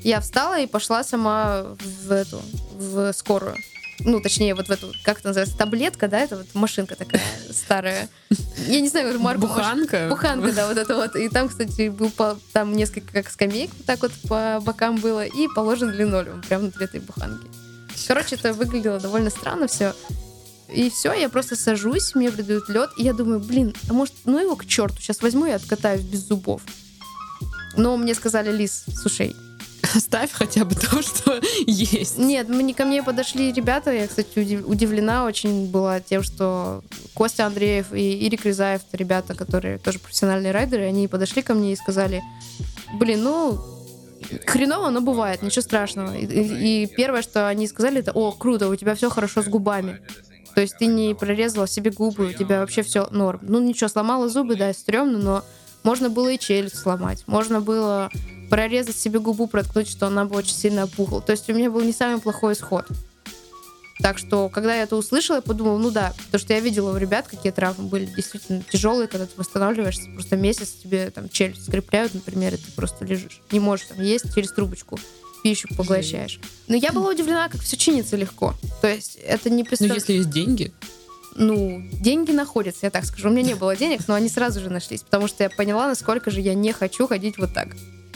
[0.02, 1.64] Я встала и пошла сама
[2.04, 2.40] в эту,
[2.72, 3.56] в скорую.
[4.00, 8.08] Ну, точнее, вот в эту, как это называется, таблетка, да, это вот машинка такая старая.
[8.66, 10.06] Я не знаю, марку маш- буханка.
[10.08, 11.14] Буханка, да, вот это вот.
[11.14, 15.24] И там, кстати, был по- там несколько как скамеек вот так вот по бокам было,
[15.24, 17.46] и положен линолеум прямо внутри этой буханки.
[18.08, 19.94] Короче, это выглядело довольно странно все.
[20.74, 24.38] И все, я просто сажусь, мне придают лед, и я думаю, блин, а может, ну
[24.40, 26.62] его к черту, сейчас возьму и откатаюсь без зубов.
[27.76, 29.34] Но мне сказали, Лис, слушай,
[29.96, 32.16] Оставь хотя бы то, что есть.
[32.18, 36.82] нет, мне, ко мне подошли ребята, я, кстати, удив- удивлена очень была тем, что
[37.14, 41.72] Костя Андреев и Ирик Рязаев, это ребята, которые тоже профессиональные райдеры, они подошли ко мне
[41.72, 42.22] и сказали,
[42.94, 43.60] блин, ну,
[44.46, 46.14] хреново, но бывает, ничего страшного.
[46.16, 49.46] И, и- и первое, что они сказали, это, о, круто, у тебя все хорошо с
[49.46, 50.00] губами.
[50.54, 53.40] То есть ты не прорезала себе губы, у тебя вообще все норм.
[53.42, 55.44] Ну ничего, сломала зубы, да, стрёмно, но
[55.82, 58.10] можно было и челюсть сломать, можно было
[58.50, 61.22] прорезать себе губу, проткнуть, что она бы очень сильно опухла.
[61.22, 62.86] То есть у меня был не самый плохой исход.
[64.00, 66.96] Так что, когда я это услышала, я подумала, ну да, потому что я видела у
[66.96, 72.12] ребят, какие травмы были действительно тяжелые, когда ты восстанавливаешься, просто месяц тебе там челюсть скрепляют,
[72.12, 73.40] например, и ты просто лежишь.
[73.52, 74.98] Не можешь там есть через трубочку
[75.42, 76.40] пищу поглощаешь.
[76.68, 78.54] Но я была удивлена, как все чинится легко.
[78.80, 80.00] То есть это не Ну, представляю.
[80.00, 80.72] если есть деньги,
[81.34, 83.28] Ну, деньги находятся, я так скажу.
[83.28, 86.30] У меня не было денег, но они сразу же нашлись, потому что я поняла, насколько
[86.30, 87.68] же я не хочу ходить вот так.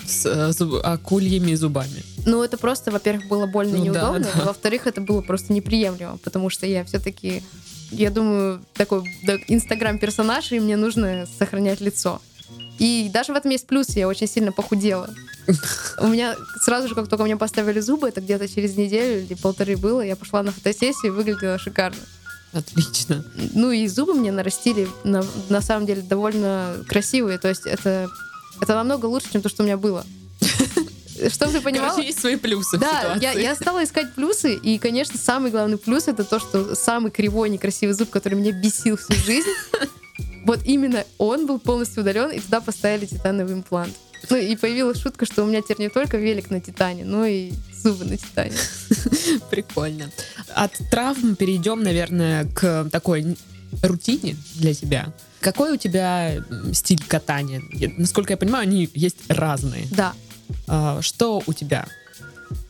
[0.07, 2.05] с э, зуб- акульями зубами.
[2.27, 4.45] Ну, это просто, во-первых, было больно и Ну да, неудобно, да.
[4.45, 7.43] во-вторых, это было просто неприемлемо, потому что я все-таки,
[7.91, 12.21] я думаю, такой да, инстаграм-персонаж, и мне нужно сохранять лицо.
[12.79, 15.09] И даже в этом есть плюс, я очень сильно похудела.
[16.01, 19.77] У меня сразу же, как только мне поставили зубы, это где-то через неделю или полторы
[19.77, 21.99] было, я пошла на фотосессию и выглядела шикарно.
[22.53, 23.25] Отлично.
[23.55, 28.09] Ну и зубы мне нарастили на, на самом деле довольно красивые, то есть это,
[28.61, 30.05] это намного лучше, чем то, что у меня было.
[31.29, 31.91] Чтобы ты понимала...
[31.91, 36.09] Короче, есть свои плюсы Да, я, я стала искать плюсы, и, конечно, самый главный плюс
[36.09, 39.49] это то, что самый кривой, некрасивый зуб, который меня бесил всю жизнь,
[40.45, 43.95] вот именно он был полностью удален, и туда поставили титановый имплант.
[44.31, 47.52] Ну и появилась шутка, что у меня теперь не только велик на титане, но и
[47.72, 48.57] зубы на титане.
[49.50, 50.11] Прикольно.
[50.55, 53.37] От травм перейдем, наверное, к такой
[53.83, 55.12] рутине для тебя.
[55.40, 57.62] Какой у тебя стиль катания?
[57.98, 59.87] Насколько я понимаю, они есть разные.
[59.90, 60.12] Да.
[60.66, 61.87] А, Что у тебя?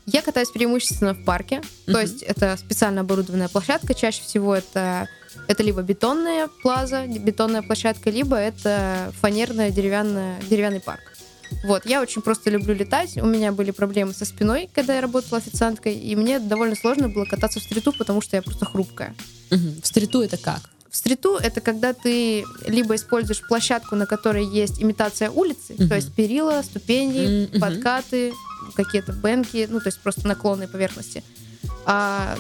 [0.06, 2.00] Я катаюсь преимущественно в парке, то Мгм.
[2.00, 5.09] есть это специально оборудованная площадка, чаще всего это,
[5.48, 11.00] это либо бетонная плаза, бетонная площадка, либо это фанерная деревянная, деревянный парк.
[11.64, 13.16] Вот, я очень просто люблю летать.
[13.16, 17.25] У меня были проблемы со спиной, когда я работала официанткой, и мне довольно сложно было
[17.25, 19.14] кататься в стриту, потому что я просто хрупкая.
[19.51, 19.81] Мгм.
[19.83, 20.61] В стриту это как?
[20.90, 25.88] В стриту это когда ты либо используешь площадку, на которой есть имитация улицы, Мгм.
[25.88, 27.61] то есть перила, ступени, Мгм.
[27.61, 28.33] подкаты,
[28.75, 31.23] какие-то бенки, ну то есть просто наклонные поверхности.
[31.85, 32.37] А,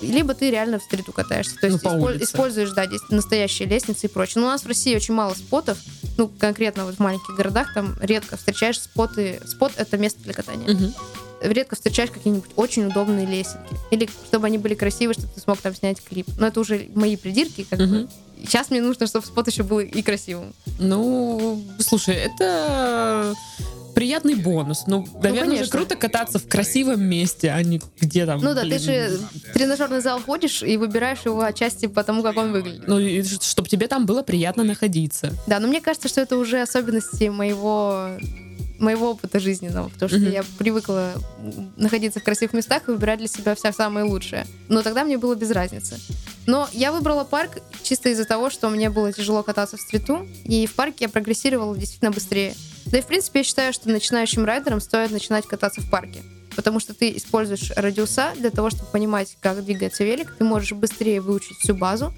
[0.00, 2.24] либо ты реально в стриту катаешься, то Ну, есть по исполь- улице.
[2.24, 4.40] используешь, да, настоящие лестницы и прочее.
[4.42, 5.78] Но у нас в России очень мало спотов,
[6.16, 9.40] ну конкретно вот в маленьких городах там редко встречаешь споты.
[9.46, 10.94] Спот это место для катания Мгм.
[11.42, 13.74] редко встречаешь какие-нибудь очень удобные лесенки.
[13.90, 16.26] Или чтобы они были красивые, чтобы ты смог там снять клип.
[16.38, 17.66] Но это уже мои придирки.
[17.68, 17.86] Как бы.
[17.86, 18.08] Мгм.
[18.46, 20.52] Сейчас мне нужно, чтобы спот еще был и красивым.
[20.78, 23.34] Ну, слушай, это
[23.94, 24.84] приятный бонус.
[24.86, 25.78] Ну, наверное, же конечно.
[25.78, 28.40] круто кататься в красивом месте, а не где там.
[28.40, 32.22] Ну да, блин, ты же в тренажерный зал ходишь и выбираешь его отчасти по тому,
[32.22, 32.86] как он выглядит.
[32.86, 32.98] Ну,
[33.40, 35.32] чтобы тебе там было приятно находиться.
[35.46, 38.10] Да, но мне кажется, что это уже особенности моего
[38.78, 41.14] моего опыта жизненного, потому что я привыкла
[41.76, 44.46] находиться в красивых местах и выбирать для себя все самое лучшее.
[44.68, 45.98] Но тогда мне было без разницы.
[46.46, 50.66] Но я выбрала парк чисто из-за того, что мне было тяжело кататься в стриту, и
[50.66, 52.54] в парке я прогрессировала действительно быстрее.
[52.86, 56.22] Да и в принципе я считаю, что начинающим райдерам стоит начинать кататься в парке.
[56.54, 61.20] Потому что ты используешь радиуса для того, чтобы понимать, как двигается велик, ты можешь быстрее
[61.20, 62.14] выучить всю базу,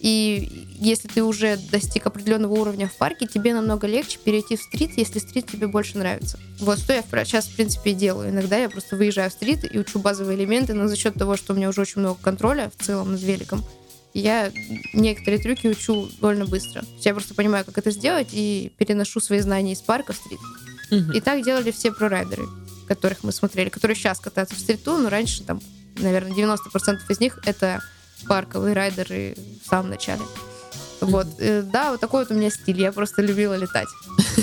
[0.00, 4.92] и если ты уже достиг определенного уровня в парке, тебе намного легче перейти в стрит,
[4.96, 6.38] если стрит тебе больше нравится.
[6.58, 8.30] Вот что я сейчас, в принципе, и делаю.
[8.30, 11.52] Иногда я просто выезжаю в стрит и учу базовые элементы, но за счет того, что
[11.52, 13.62] у меня уже очень много контроля в целом над великом,
[14.14, 14.50] я
[14.94, 16.82] некоторые трюки учу довольно быстро.
[17.00, 20.40] Я просто понимаю, как это сделать, и переношу свои знания из парка в стрит.
[20.90, 21.12] Мгм.
[21.12, 22.44] И так делали все прорайдеры,
[22.88, 25.60] которых мы смотрели, которые сейчас катаются в стриту, но раньше там,
[25.98, 27.82] наверное, 90% из них это
[28.26, 30.22] парковые райдеры в самом начале.
[31.00, 32.80] Вот, э, да, вот такой вот у меня стиль.
[32.80, 33.88] Я просто любила летать.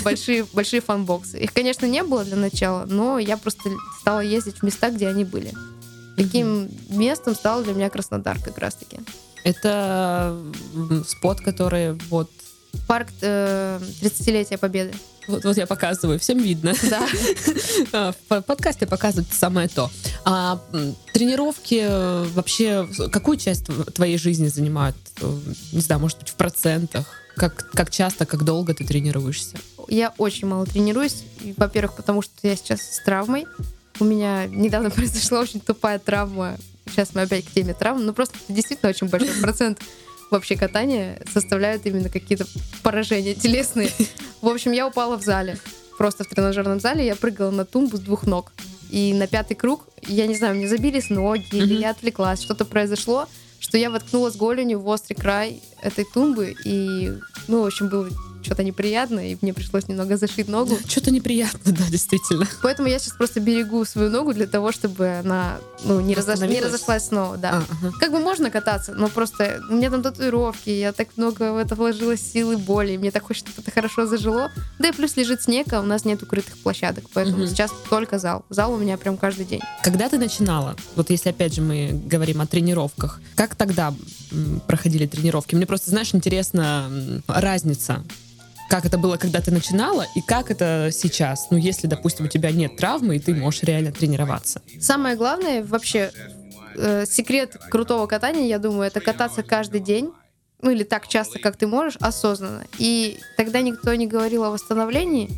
[0.02, 1.38] Большие, большие фанбоксы.
[1.38, 5.24] Их, конечно, не было для начала, но я просто стала ездить в места, где они
[5.24, 5.52] были.
[6.16, 8.98] Таким местом стал для меня Краснодар как раз-таки.
[9.44, 10.36] Это
[11.06, 12.28] спот, который вот,
[12.86, 14.92] Парк э, 30-летия Победы.
[15.28, 16.74] Вот, вот я показываю, всем видно.
[16.90, 17.06] Да.
[17.92, 19.90] А, В по- подкасте показывают самое то.
[20.24, 20.60] А
[21.12, 24.96] тренировки э, вообще какую часть тв- твоей жизни занимают?
[25.20, 25.38] Э,
[25.72, 27.06] Не знаю, может быть, в процентах?
[27.36, 29.56] Как, как часто, как долго ты тренируешься?
[29.88, 31.22] Я очень мало тренируюсь.
[31.56, 33.46] Во-первых, потому что я сейчас с травмой.
[34.00, 36.56] У меня недавно произошла очень тупая травма.
[36.90, 38.04] Сейчас мы опять к теме травм.
[38.04, 39.78] Но просто это действительно очень большой процент
[40.30, 42.46] вообще катания составляют именно какие-то
[42.82, 43.90] поражения телесные.
[44.40, 45.58] В общем, я упала в зале.
[45.96, 48.52] Просто в тренажерном зале я прыгала на тумбу с двух ног.
[48.90, 53.28] И на пятый круг, я не знаю, мне забились ноги, или я отвлеклась, что-то произошло,
[53.58, 57.12] что я воткнулась голенью в острый край этой тумбы, и,
[57.48, 58.08] ну, в общем, было
[58.42, 60.78] что-то неприятно, и мне пришлось немного зашить ногу.
[60.86, 62.46] Что-то неприятно, да, действительно.
[62.62, 66.60] Поэтому я сейчас просто берегу свою ногу для того, чтобы она ну, не, разош- не
[66.60, 67.36] разошлась снова.
[67.36, 67.50] Да.
[67.50, 67.92] А, ага.
[67.98, 71.74] Как бы можно кататься, но просто у меня там татуировки, я так много в это
[71.74, 74.50] вложила сил и боли, мне так хочется, чтобы это хорошо зажило.
[74.78, 77.48] Да и плюс лежит снег, а у нас нет укрытых площадок, поэтому Мгм.
[77.48, 78.44] сейчас только зал.
[78.50, 79.60] Зал у меня прям каждый день.
[79.82, 83.94] Когда ты начинала, вот если опять же мы говорим о тренировках, как тогда
[84.66, 85.54] проходили тренировки?
[85.54, 88.04] Мне просто, знаешь, интересна м, разница.
[88.68, 91.48] Как это было, когда ты начинала, и как это сейчас?
[91.50, 94.60] Ну, если, допустим, у тебя нет травмы, и ты можешь реально тренироваться.
[94.78, 96.12] Самое главное вообще
[96.76, 100.12] э, секрет крутого катания, я думаю, это кататься каждый день,
[100.60, 102.64] ну или так часто, как ты можешь, осознанно.
[102.78, 105.30] И тогда никто не говорил о восстановлении.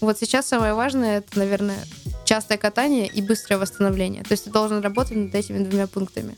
[0.00, 1.78] Вот сейчас самое важное это, наверное,
[2.24, 4.22] частое катание и быстрое восстановление.
[4.22, 6.36] То есть ты должен работать над этими двумя пунктами.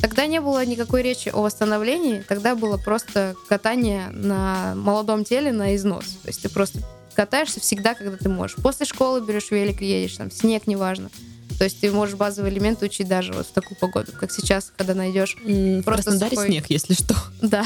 [0.00, 5.74] Тогда не было никакой речи о восстановлении, тогда было просто катание на молодом теле на
[5.74, 6.04] износ.
[6.22, 6.80] То есть ты просто
[7.14, 8.56] катаешься всегда, когда ты можешь.
[8.56, 11.10] После школы берешь велик и едешь, там, снег, неважно.
[11.58, 14.94] То есть ты можешь базовые элементы учить даже вот в такую погоду, как сейчас, когда
[14.94, 16.48] найдешь в Краснодаре сухой...
[16.48, 17.14] снег, если что.
[17.40, 17.64] Да,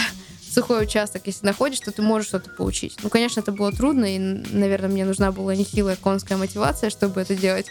[0.49, 2.97] сухой участок, если находишь, то ты можешь что-то поучить.
[3.03, 7.35] Ну, конечно, это было трудно, и, наверное, мне нужна была нехилая конская мотивация, чтобы это
[7.35, 7.66] делать.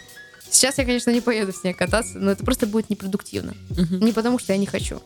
[0.50, 3.54] Сейчас я, конечно, не поеду в снег кататься, но это просто будет непродуктивно.
[3.70, 4.02] Uh-huh.
[4.02, 5.00] Не потому, что я не хочу.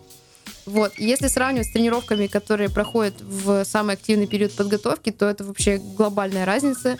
[0.66, 0.92] Вот.
[0.98, 6.46] Если сравнивать с тренировками, которые проходят в самый активный период подготовки, то это вообще глобальная
[6.46, 6.96] разница.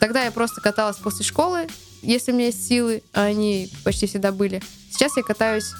[0.00, 1.66] Тогда я просто каталась после школы,
[2.02, 4.62] если у меня есть силы, а они почти всегда были.
[4.90, 5.72] Сейчас я катаюсь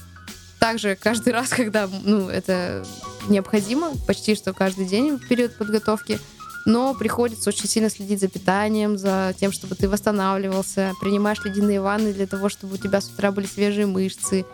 [0.58, 2.84] также каждый раз, когда ну, это
[3.28, 6.18] необходимо, почти что каждый день в период подготовки
[6.66, 12.12] но приходится очень сильно следить за питанием, за тем, чтобы ты восстанавливался, принимаешь ледяные ванны
[12.12, 14.44] для того, чтобы у тебя с утра были свежие мышцы.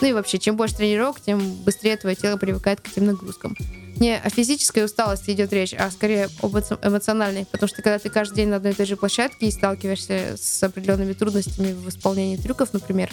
[0.00, 3.56] Ну и вообще, чем больше тренировок, тем быстрее твое тело привыкает к этим нагрузкам.
[3.96, 8.36] Не о физической усталости идет речь, а скорее об эмоциональной, потому что когда ты каждый
[8.36, 12.72] день на одной и той же площадке и сталкиваешься с определенными трудностями в исполнении трюков,
[12.72, 13.10] например,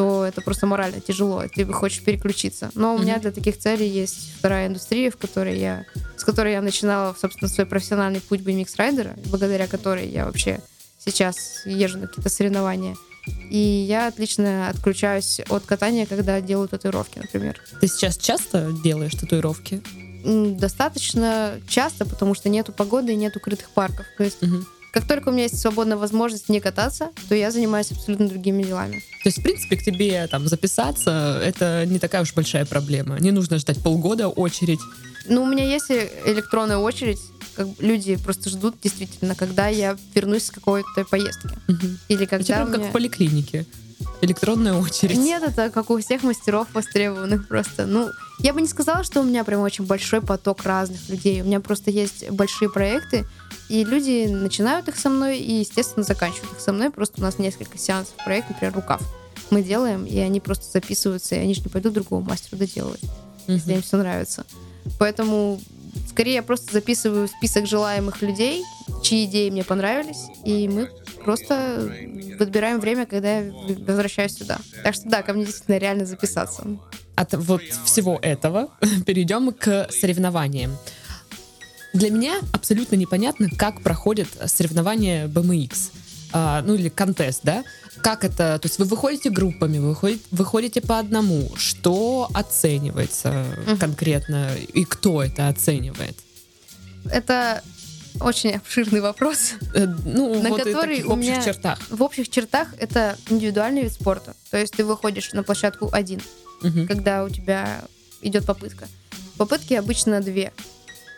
[0.00, 2.70] то это просто морально тяжело, ты хочешь переключиться.
[2.74, 5.84] Но у меня для таких целей есть вторая индустрия, в которой я,
[6.16, 10.60] с которой я начинала, собственно, свой профессиональный путь BMX райдера, благодаря которой я вообще
[11.04, 12.96] сейчас езжу на какие-то соревнования.
[13.50, 17.60] И я отлично отключаюсь от катания, когда делаю татуировки, например.
[17.82, 19.82] Ты сейчас часто делаешь татуировки?
[20.24, 24.06] Достаточно часто, потому что нету погоды и нет укрытых парков.
[24.16, 24.64] То есть угу.
[24.92, 29.02] Как только у меня есть свободная возможность не кататься, то я занимаюсь абсолютно другими делами.
[29.22, 33.18] То есть, в принципе, к тебе там записаться, это не такая уж большая проблема.
[33.20, 34.80] Не нужно ждать полгода очередь.
[35.26, 37.20] Ну, у меня есть электронная очередь,
[37.54, 41.48] как люди просто ждут действительно, когда я вернусь с какой-то поездки.
[41.68, 41.86] Угу.
[42.08, 42.78] Или когда это прям меня...
[42.78, 43.66] как в поликлинике.
[44.22, 45.18] Электронная очередь.
[45.18, 47.86] Нет, это как у всех мастеров востребованных просто.
[47.86, 48.10] Ну,
[48.42, 51.42] я бы не сказала, что у меня прям очень большой поток разных людей.
[51.42, 53.26] У меня просто есть большие проекты,
[53.68, 56.90] и люди начинают их со мной и, естественно, заканчивают их со мной.
[56.90, 59.02] Просто у нас несколько сеансов проекта, например, рукав.
[59.50, 63.54] Мы делаем, и они просто записываются, и они же не пойдут другому мастеру доделывать, mm-hmm.
[63.54, 64.46] если им все нравится.
[64.98, 65.60] Поэтому
[66.08, 68.64] скорее я просто записываю список желаемых людей,
[69.02, 70.88] чьи идеи мне понравились, и мы
[71.24, 71.92] просто
[72.38, 73.52] подбираем время, когда я
[73.86, 74.58] возвращаюсь сюда.
[74.82, 76.64] Так что да, ко мне действительно реально записаться.
[77.20, 78.70] От вот всего этого
[79.06, 80.74] перейдем к соревнованиям.
[81.92, 85.90] Для меня абсолютно непонятно, как проходят соревнования BMX.
[86.32, 87.62] А, ну или контест, да?
[87.98, 88.58] Как это?
[88.58, 91.50] То есть вы выходите группами, вы выходите, выходите по одному.
[91.56, 93.44] Что оценивается
[93.78, 96.16] конкретно и кто это оценивает?
[97.04, 97.62] Это
[98.18, 101.78] очень обширный вопрос, э, ну, на вот который у меня чертах.
[101.90, 104.34] в общих чертах это индивидуальный вид спорта.
[104.50, 106.20] То есть ты выходишь на площадку один,
[106.62, 106.86] угу.
[106.86, 107.82] когда у тебя
[108.22, 108.88] идет попытка.
[109.36, 110.52] Попытки обычно две.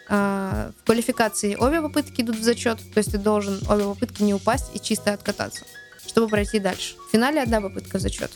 [0.08, 4.34] А, в квалификации обе попытки идут в зачет, то есть ты должен обе попытки не
[4.34, 5.64] упасть и чисто откататься,
[6.06, 6.96] чтобы пройти дальше.
[7.08, 8.30] В финале одна попытка в зачет.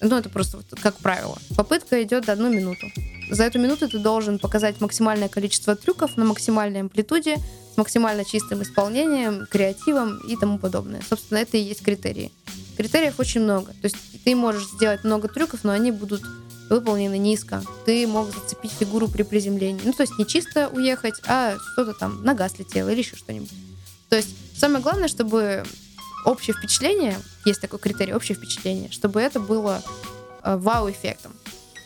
[0.00, 1.38] Ну, это просто вот как правило.
[1.56, 2.86] Попытка идет одну минуту.
[3.30, 7.36] За эту минуту ты должен показать максимальное количество трюков на максимальной амплитуде,
[7.74, 11.02] с максимально чистым исполнением, креативом и тому подобное.
[11.08, 12.30] Собственно, это и есть критерии.
[12.76, 13.72] Критериев очень много.
[13.72, 16.22] То есть ты можешь сделать много трюков, но они будут
[16.70, 17.62] выполнены низко.
[17.84, 19.82] Ты мог зацепить фигуру при приземлении.
[19.84, 23.50] Ну, то есть не чисто уехать, а что-то там, нога слетела или еще что-нибудь.
[24.08, 25.64] То есть самое главное, чтобы
[26.24, 29.82] общее впечатление, есть такой критерий, общее впечатление, чтобы это было
[30.42, 31.32] э, вау-эффектом.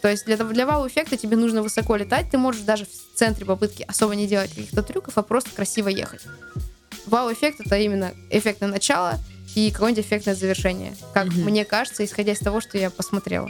[0.02, 3.84] То есть для, для вау-эффекта тебе нужно высоко летать, ты можешь даже в центре попытки
[3.88, 6.22] особо не делать каких-то трюков, а просто красиво ехать.
[7.06, 9.18] Вау-эффект— это именно эффект на начало
[9.54, 11.44] и какое-нибудь эффектное завершение, как mm-hmm.
[11.44, 13.48] мне кажется, исходя из того, что я посмотрела.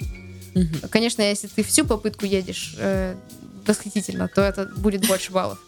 [0.55, 0.89] Mm-hmm.
[0.89, 3.15] Конечно, если ты всю попытку едешь э,
[3.67, 5.59] восхитительно, то это будет больше баллов.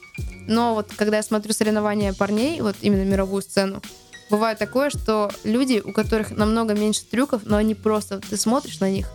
[0.47, 3.83] Но вот когда я смотрю соревнования парней, вот именно мировую сцену,
[4.31, 8.91] бывает такое, что люди, у которых намного меньше трюков, но они просто, ты смотришь на
[8.91, 9.11] них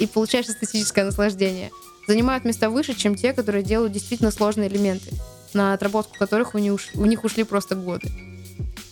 [0.00, 1.70] и получаешь эстетическое наслаждение,
[2.08, 5.12] занимают места выше, чем те, которые делают действительно сложные элементы,
[5.52, 8.10] на отработку которых у них, уш, у них ушли просто годы.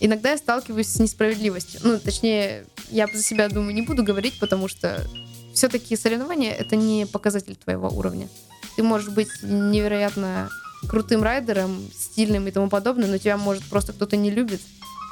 [0.00, 1.80] Иногда я сталкиваюсь с несправедливостью.
[1.82, 5.04] Ну, точнее, я за себя думаю, не буду говорить, потому что
[5.52, 8.28] все-таки соревнования— это не показатель твоего уровня.
[8.76, 10.50] Ты можешь быть невероятно
[10.88, 14.60] крутым райдером, стильным и тому подобное, но тебя может просто кто-то не любит,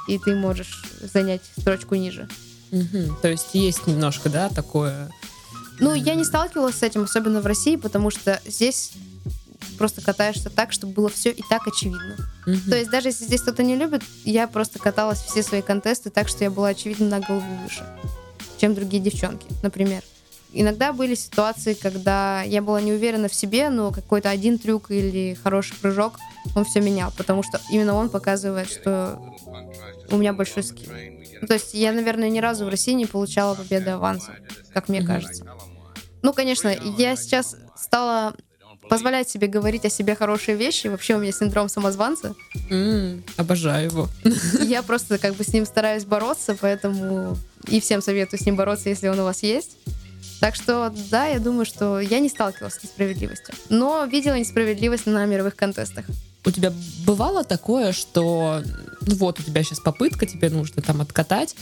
[0.07, 2.29] и ты можешь занять строчку ниже.
[2.71, 3.17] Угу.
[3.21, 5.11] То есть есть немножко, да, такое...
[5.79, 8.91] Ну, я не сталкивалась с этим, особенно в России, потому что здесь
[9.77, 12.15] просто катаешься так, чтобы было все и так очевидно.
[12.45, 12.69] Угу.
[12.69, 16.27] То есть даже если здесь кто-то не любит, я просто каталась все свои контесты так,
[16.27, 17.85] что я была очевидно на голову выше,
[18.57, 20.03] чем другие девчонки, например.
[20.53, 25.37] Иногда были ситуации, когда я была не уверена в себе, но какой-то один трюк или
[25.43, 26.13] хороший прыжок,
[26.55, 29.21] он все менял, потому что именно он показывает, что
[30.09, 30.91] у меня большой скилл.
[31.41, 34.35] Ну, то есть я, наверное, ни разу в России не получала победы аванса,
[34.73, 35.45] как мне кажется.
[36.21, 38.35] Ну, конечно, я сейчас стала
[38.89, 40.87] позволять себе говорить о себе хорошие вещи.
[40.87, 42.35] Вообще у меня синдром самозванца.
[42.69, 44.09] М, обожаю его.
[44.61, 47.37] Я просто как бы с ним стараюсь бороться, поэтому
[47.67, 49.71] и всем советую с ним бороться, если он у вас есть.
[50.39, 55.25] Так что, да, я думаю, что я не сталкивалась с несправедливостью, но видела несправедливость на
[55.25, 56.05] мировых контестах.
[56.45, 56.71] У тебя
[57.05, 58.61] бывало такое, что
[59.01, 61.55] ну вот у тебя сейчас попытка, тебе нужно там откатать,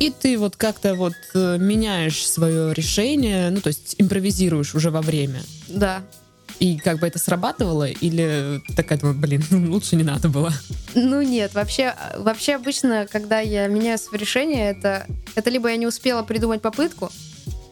[0.00, 5.02] и ты вот как-то вот э, меняешь свое решение, ну то есть импровизируешь уже во
[5.02, 5.42] время.
[5.68, 6.02] Да.
[6.60, 10.52] И как бы это срабатывало, или такая, думаю, блин, ну, лучше не надо было.
[10.94, 15.86] Ну нет, вообще, вообще обычно, когда я меняю свое решение, это, это либо я не
[15.86, 17.10] успела придумать попытку,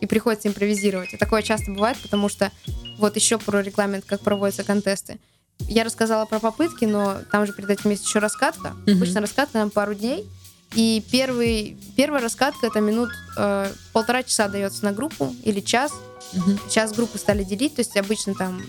[0.01, 1.15] и приходится импровизировать.
[1.15, 2.51] И такое часто бывает, потому что
[2.99, 5.21] вот еще про регламент, как проводятся контесты.
[5.61, 8.75] Я рассказала про попытки, но там же перед этим есть еще раскатка.
[8.85, 8.97] Мгм.
[8.97, 10.27] Обычно раскатка нам пару дней.
[10.75, 15.93] И первый, первая раскатка это минут э, полтора часа дается на группу или час.
[16.33, 16.59] Мгм.
[16.69, 18.63] Сейчас группы стали делить, то есть обычно там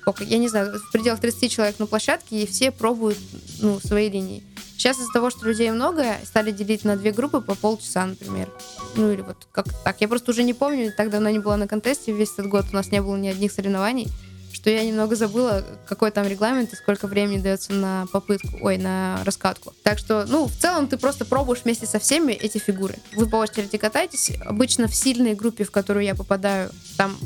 [0.00, 3.18] сколько, я не знаю, в пределах 30 человек на площадке, и все пробуют
[3.60, 4.42] ну, свои линии.
[4.76, 8.48] Сейчас из-за того, что людей много, стали делить на две группы по полчаса, например.
[8.96, 10.00] Ну или вот как так.
[10.00, 12.74] Я просто уже не помню, так давно не была на контесте, весь этот год у
[12.74, 14.08] нас не было ни одних соревнований,
[14.52, 19.20] что я немного забыла, какой там регламент и сколько времени дается на попытку, ой, на
[19.24, 19.72] раскатку.
[19.82, 22.96] Так что, ну, в целом ты просто пробуешь вместе со всеми эти фигуры.
[23.14, 24.32] Вы по очереди катаетесь.
[24.44, 27.16] Обычно в сильной группе, в которую я попадаю, там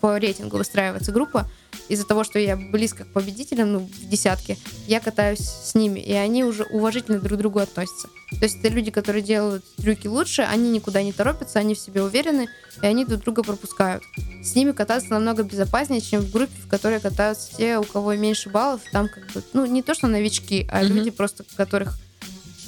[0.00, 1.48] по рейтингу выстраивается группа,
[1.92, 6.12] из-за того, что я близко к победителям, ну, в десятке, я катаюсь с ними, и
[6.12, 8.08] они уже уважительно друг к другу относятся.
[8.30, 12.02] То есть это люди, которые делают трюки лучше, они никуда не торопятся, они в себе
[12.02, 12.48] уверены,
[12.82, 14.02] и они друг друга пропускают.
[14.42, 18.48] С ними кататься намного безопаснее, чем в группе, в которой катаются те, у кого меньше
[18.48, 20.94] баллов, там как бы, ну, не то, что новички, а Мгм.
[20.94, 21.98] люди просто, у которых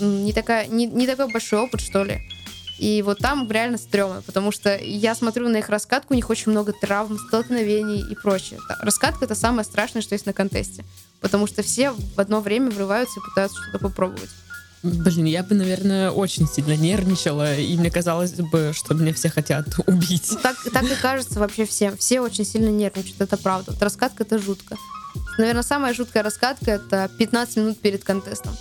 [0.00, 2.20] не, такая, не, не такой большой опыт, что ли.
[2.78, 6.50] И вот там реально стрёмно, потому что я смотрю на их раскатку, у них очень
[6.50, 8.58] много травм, столкновений и прочее.
[8.80, 10.84] Раскатка— это самое страшное, что есть на контесте.
[11.20, 14.30] Потому что все в одно время врываются и пытаются что-то попробовать.
[14.82, 19.66] Блин, я бы, наверное, очень сильно нервничала, и мне казалось бы, что меня все хотят
[19.86, 20.28] убить.
[20.30, 21.96] Ну, Так, так и кажется вообще всем.
[21.96, 23.72] Все очень сильно нервничают, это правда.
[23.72, 24.76] Вот раскатка— это жутко.
[25.38, 28.54] Наверное, самая жуткая раскатка— это 15 минут перед контестом.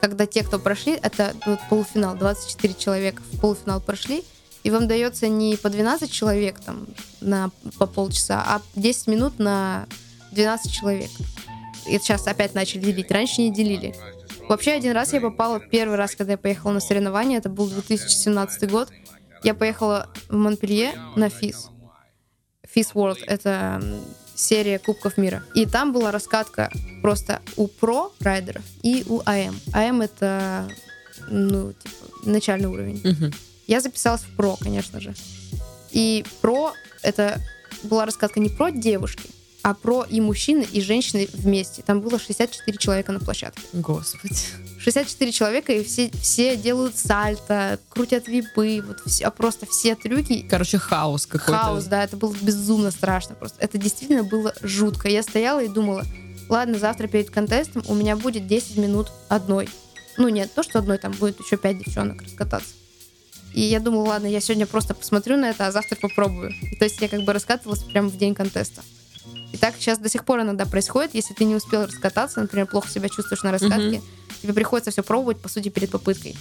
[0.00, 4.24] Когда те, кто прошли, это вот полуфинал, 24 человека в полуфинал прошли,
[4.62, 6.86] и вам дается не по 12 человек там
[7.20, 9.86] на, по полчаса, а 10 минут на
[10.32, 11.10] 12 человек.
[11.86, 13.10] И сейчас опять начали делить.
[13.10, 13.94] Раньше не делили.
[14.48, 18.70] Вообще, один раз я попала, первый раз, когда я поехала на соревнования, это был 2017
[18.70, 18.90] год,
[19.42, 21.68] я поехала в Монпелье на ФИС.
[22.68, 23.82] ФИС World— это
[24.40, 25.42] серия Кубков мира.
[25.54, 26.70] И там была раскатка
[27.02, 29.60] просто у про райдеров и у АМ.
[29.72, 30.68] АМ— это,
[31.28, 33.00] ну, типа, начальный уровень.
[33.04, 33.32] Мгм.
[33.66, 35.14] Я записалась в про, конечно же.
[35.92, 36.72] И про—
[37.02, 37.40] это
[37.82, 39.30] была раскатка не про девушки,
[39.62, 41.82] а про и мужчины, и женщины вместе.
[41.82, 43.62] Там было 64 человека на площадке.
[43.72, 44.34] Господи.
[44.78, 50.46] 64 человека, и все, все делают сальто, крутят випы, вот все, просто все трюки.
[50.48, 51.52] Короче, хаос какой-то.
[51.52, 53.60] Хаос, да, это было безумно страшно просто.
[53.60, 55.08] Это действительно было жутко.
[55.08, 56.04] Я стояла и думала,
[56.48, 59.68] ладно, завтра перед контестом у меня будет 10 минут одной.
[60.16, 62.74] Ну, нет, то, что одной, там будет еще 5 девчонок раскататься.
[63.52, 66.52] И я думала, ладно, я сегодня просто посмотрю на это, а завтра попробую.
[66.62, 68.82] И то есть я как бы раскатывалась прямо в день контеста.
[69.52, 72.88] И так сейчас до сих пор иногда происходит, если ты не успел раскататься, например, плохо
[72.88, 74.00] себя чувствуешь на раскатке,
[74.42, 76.36] тебе приходится все пробовать, по сути, перед попыткой.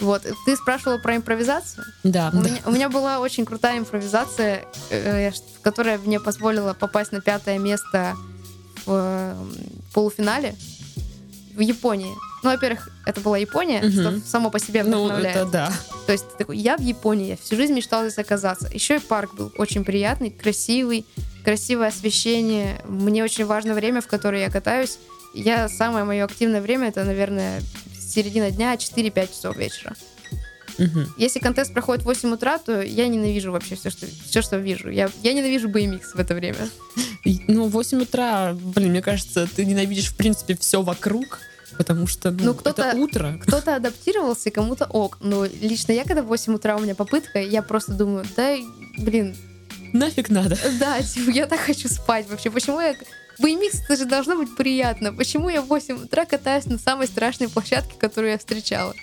[0.00, 0.26] Вот.
[0.44, 1.84] Ты спрашивала про импровизацию.
[2.04, 2.50] Да, У да.
[2.50, 5.30] меня, у меня была очень крутая импровизация, э,
[5.62, 8.14] которая мне позволила попасть на пятое место
[8.84, 9.34] в э,
[9.94, 10.54] полуфинале
[11.54, 12.12] в Японии.
[12.42, 13.90] Ну, во-первых, это была Япония, Мгм.
[13.92, 15.36] что само по себе Ну, вдохновляет.
[15.36, 15.72] это да.
[16.06, 18.68] То есть ты такой, я в Японии, я всю жизнь мечтал здесь оказаться.
[18.72, 21.06] Еще и парк был очень приятный, красивый,
[21.46, 22.80] красивое освещение.
[22.88, 24.98] Мне очень важно время, в которое я катаюсь.
[25.32, 27.62] Я самое мое активное время это, наверное,
[28.00, 29.94] середина дня, 4-5 часов вечера.
[30.76, 31.06] Мгм.
[31.16, 34.90] Если контест проходит в 8 утра, то я ненавижу вообще все, что, все, что вижу.
[34.90, 36.68] Я, я ненавижу BMX в это время.
[37.46, 41.38] Ну, в 8 утра, блин, мне кажется, ты ненавидишь, в принципе, все вокруг,
[41.78, 43.38] потому что, ну, Ну, кто-то- это утро.
[43.46, 45.18] Кто-то адаптировался, кому-то ок.
[45.20, 48.56] Но лично я, когда в 8 утра у меня попытка, я просто думаю, да,
[48.98, 49.36] блин,
[49.92, 50.58] Нафиг надо.
[50.78, 52.50] Да, типа, я так хочу спать вообще.
[52.50, 52.94] Почему я...
[53.38, 55.12] BMX, это же должно быть приятно.
[55.12, 58.94] Почему я в 8 утра катаюсь на самой страшной площадке, которую я встречала?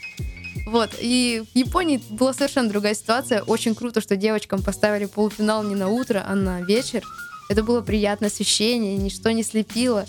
[0.66, 0.90] Вот.
[1.00, 3.44] И в Японии была совершенно другая ситуация.
[3.44, 7.04] Очень круто, что девочкам поставили полуфинал не на утро, а на вечер.
[7.50, 10.06] Это было приятное освещение, ничто не слепило.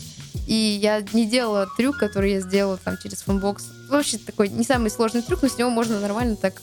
[0.46, 3.66] И я не делала трюк, который я сделала там через funbox.
[3.90, 6.62] Вообще такой не самый сложный трюк, но с него можно нормально так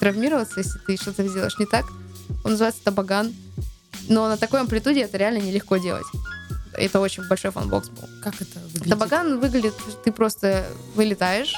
[0.00, 1.86] травмироваться, если ты что-то сделаешь не так.
[2.44, 3.34] Он называется toboggan.
[4.08, 6.06] Но на такой амплитуде это реально нелегко делать.
[6.74, 8.08] Это очень большой funbox был.
[8.22, 8.88] Как это выглядит?
[8.88, 9.74] Toboggan выглядит,
[10.04, 11.54] ты просто вылетаешь,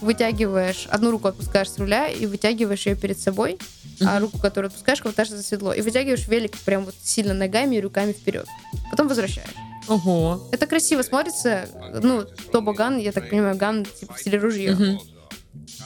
[0.00, 3.58] вытягиваешь, одну руку отпускаешь с руля и вытягиваешь ее перед собой,
[4.00, 4.22] а Мгм.
[4.22, 5.72] руку, которую отпускаешь, хватаешь за седло.
[5.74, 8.46] И вытягиваешь велик прям вот сильно ногами и руками вперед.
[8.90, 9.50] Потом возвращаешь.
[9.88, 10.48] Ого.
[10.52, 11.68] Это красиво смотрится.
[12.02, 14.72] Ну, toboggan, я так понимаю, gun типа в стиле ружья.
[14.72, 14.98] Мгм.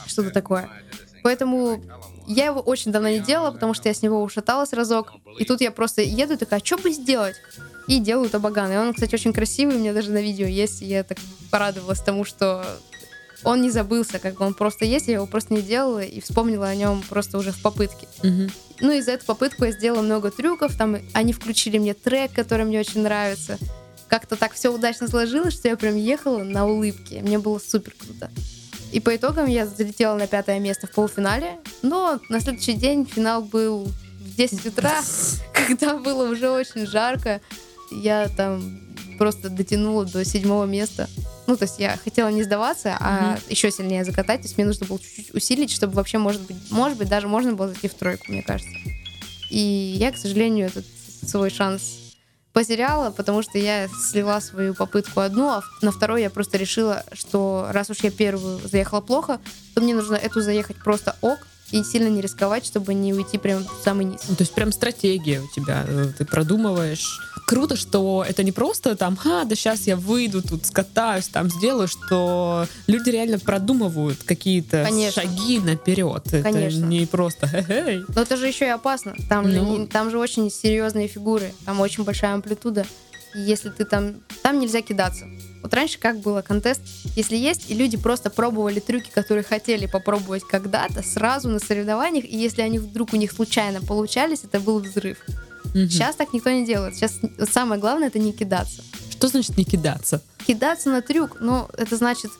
[0.07, 0.69] Что-то такое.
[1.23, 1.83] Поэтому
[2.27, 5.13] я его очень давно не делала, потому что я с него ушаталась разок.
[5.39, 7.35] И тут я просто еду и такая, что бы сделать?
[7.87, 8.71] И делаю табаган.
[8.71, 10.81] И он, кстати, очень красивый, у меня даже на видео есть.
[10.81, 11.17] И я так
[11.49, 12.65] порадовалась тому, что
[13.43, 16.67] он не забылся, как бы он просто есть, я его просто не делала и вспомнила
[16.67, 18.07] о нем просто уже в попытке.
[18.23, 18.51] Мгм.
[18.81, 22.65] Ну и за эту попытку я сделала много трюков, там они включили мне трек, который
[22.65, 23.57] мне очень нравится.
[24.07, 27.21] Как-то так все удачно сложилось, что я прям ехала на улыбке.
[27.21, 28.31] Мне было супер круто.
[28.91, 33.41] И по итогам я залетела на пятое место в полуфинале, но на следующий день финал
[33.41, 33.85] был
[34.21, 35.01] в 10 утра,
[35.53, 37.41] когда было уже очень жарко.
[37.91, 38.79] Я там
[39.17, 41.09] просто дотянула до седьмого места.
[41.47, 43.39] Ну, то есть я хотела не сдаваться, а Мгм.
[43.49, 44.41] еще сильнее закатать.
[44.41, 47.53] То есть мне нужно было чуть-чуть усилить, чтобы вообще, может быть, может быть, даже можно
[47.53, 48.71] было зайти в тройку, мне кажется.
[49.49, 50.85] И я, к сожалению, этот
[51.25, 52.06] свой шанс
[52.57, 57.67] потеряла, потому что я слила свою попытку одну, а на второй я просто решила, что
[57.69, 59.39] раз уж я первую заехала плохо,
[59.75, 61.37] то мне нужно эту заехать просто ок
[61.69, 64.21] и сильно не рисковать, чтобы не уйти прям в самый низ.
[64.27, 67.19] Ну, то есть прям стратегия у тебя, э, ты продумываешь.
[67.47, 71.87] Круто, что это не просто там, а, да сейчас я выйду, тут скатаюсь, там сделаю,
[71.87, 76.27] что люди реально продумывают какие-то шаги наперед.
[76.27, 76.83] Это Конечно.
[76.83, 78.03] не просто хе-хей.
[78.13, 79.15] Но это же еще и опасно.
[79.29, 79.77] Там, же, Ну.
[79.77, 82.85] не- там же очень серьезные фигуры, там очень большая амплитуда.
[83.33, 84.15] И если ты там...
[84.43, 85.25] Там нельзя кидаться.
[85.61, 86.81] Вот раньше как было контест,
[87.15, 92.37] если есть, и люди просто пробовали трюки, которые хотели попробовать когда-то, сразу на соревнованиях, и
[92.37, 95.17] если они вдруг у них случайно получались, это был взрыв.
[95.73, 95.89] Мгм.
[95.89, 96.95] Сейчас так никто не делает.
[96.95, 97.19] Сейчас
[97.51, 98.83] самое главное это не кидаться.
[99.09, 100.21] Что значит не кидаться?
[100.45, 102.31] Кидаться на трюк, ну, это значит,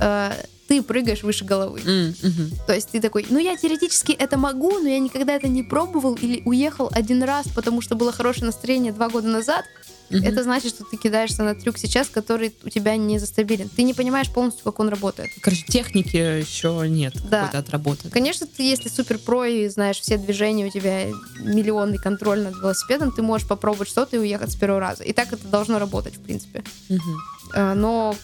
[0.00, 0.32] э,
[0.66, 1.80] ты прыгаешь выше головы.
[1.80, 2.50] Мгм.
[2.66, 6.14] То есть ты такой, ну я теоретически это могу, но я никогда это не пробовал
[6.14, 9.64] или уехал один раз, потому что было хорошее настроение два года назад.
[10.10, 10.22] Мгм.
[10.24, 13.68] Это значит, что ты кидаешься на трюк сейчас, который у тебя не застабилен.
[13.68, 15.30] Ты не понимаешь полностью, как он работает.
[15.40, 17.40] Короче, техники еще нет Да.
[17.42, 18.10] какой-то отработанной.
[18.12, 21.06] Конечно, ты, если супер про и знаешь все движения, у тебя
[21.40, 25.02] миллионный контроль над велосипедом, ты можешь попробовать что-то и уехать с первого раза.
[25.02, 26.62] И так это должно работать, в принципе.
[27.54, 28.14] Э, Но,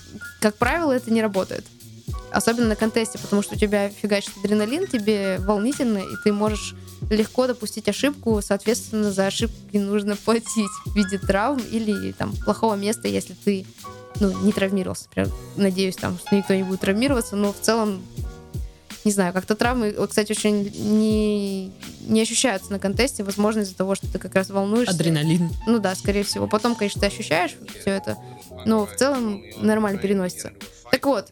[0.41, 1.65] как правило, это не работает.
[2.31, 6.75] Особенно на контесте, потому что у тебя фигачит адреналин, тебе волнительно, и ты можешь
[7.11, 13.09] легко допустить ошибку, соответственно, за ошибки нужно платить в виде травм или там плохого места,
[13.09, 13.67] если ты
[14.21, 15.09] ну, не травмировался.
[15.13, 18.03] Прям надеюсь, там, что никто не будет травмироваться, но в целом
[19.05, 21.73] не знаю, как-то травмы, кстати, очень не,
[22.07, 24.95] не ощущаются на контесте, возможно, из-за того, что ты как раз волнуешься.
[24.95, 25.51] Адреналин.
[25.67, 26.47] Ну да, скорее всего.
[26.47, 28.17] Потом, конечно, ты ощущаешь все это,
[28.65, 30.53] но в целом нормально переносится.
[30.91, 31.31] Так вот,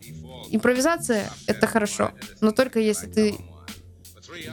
[0.51, 3.37] импровизация— это хорошо, но только если ты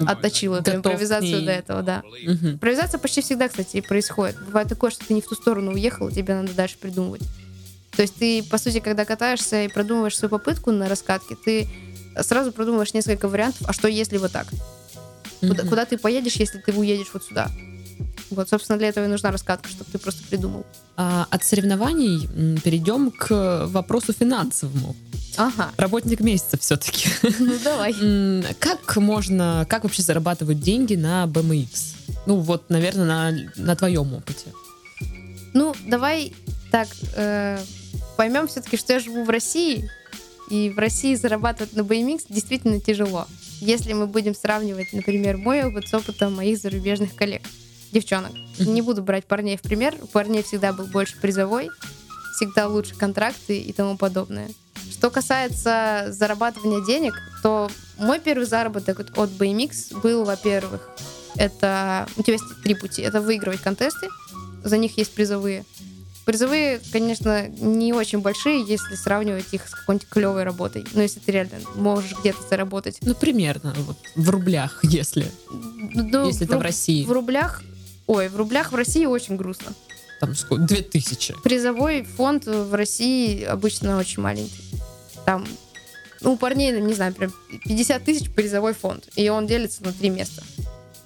[0.05, 2.03] отточил эту импровизацию до этого, да.
[2.23, 2.51] Мгм.
[2.53, 4.43] Импровизация почти всегда, кстати, и происходит.
[4.43, 7.21] Бывает такое, что ты не в ту сторону уехал, тебе надо дальше придумывать.
[7.95, 11.67] То есть ты, по сути, когда катаешься и продумываешь свою попытку на раскатке, ты
[12.23, 14.47] сразу продумываешь несколько вариантов, а что если вот так?
[15.41, 17.49] Куда, куда ты поедешь, если ты уедешь вот сюда?
[18.29, 20.65] Вот, собственно, для этого и нужна раскатка, чтобы ты просто придумал.
[20.97, 22.27] А, от соревнований
[22.59, 24.95] перейдем к вопросу финансовому.
[25.37, 27.09] Ага, Работник месяца все-таки.
[27.39, 27.93] ну давай.
[28.59, 31.93] Как можно, как вообще зарабатывать деньги на BMX?
[32.25, 34.47] Ну вот, наверное, на, на твоем опыте.
[35.53, 36.33] Ну, давай
[36.71, 37.59] так, э,
[38.17, 39.89] поймем все-таки, что я живу в России,
[40.49, 43.27] и в России зарабатывать на BMX действительно тяжело.
[43.59, 47.41] Если мы будем сравнивать, например, мой опыт с опытом моих зарубежных коллег,
[47.91, 48.31] девчонок.
[48.59, 49.95] Не буду брать парней в пример.
[50.01, 51.69] У парней всегда был больше призовой,
[52.35, 54.49] всегда лучше контракты и тому подобное.
[54.91, 60.89] Что касается зарабатывания денег, то мой первый заработок от- от BMX был, во-первых,
[61.35, 62.07] это...
[62.15, 63.01] У тебя есть три пути.
[63.01, 64.07] Это выигрывать контесты,
[64.63, 65.65] за них есть призовые.
[66.27, 70.85] Призовые, конечно, не очень большие, если сравнивать их с какой-нибудь клевой работой.
[70.91, 72.97] Но если ты реально можешь где-то заработать.
[73.01, 77.05] Ну, примерно, вот, в рублях, если, Ну, если в, это в России.
[77.05, 77.63] в рублях...
[78.07, 79.71] Ой, в рублях в России очень грустно.
[80.19, 80.63] Там сколько?
[80.65, 81.33] Две тысячи.
[81.45, 84.65] Призовой фонд в России обычно очень маленький.
[85.23, 85.47] Там
[86.19, 87.31] Ну, у парней, не знаю, прям
[87.63, 90.43] 50 тысяч призовой фонд, и он делится на три места.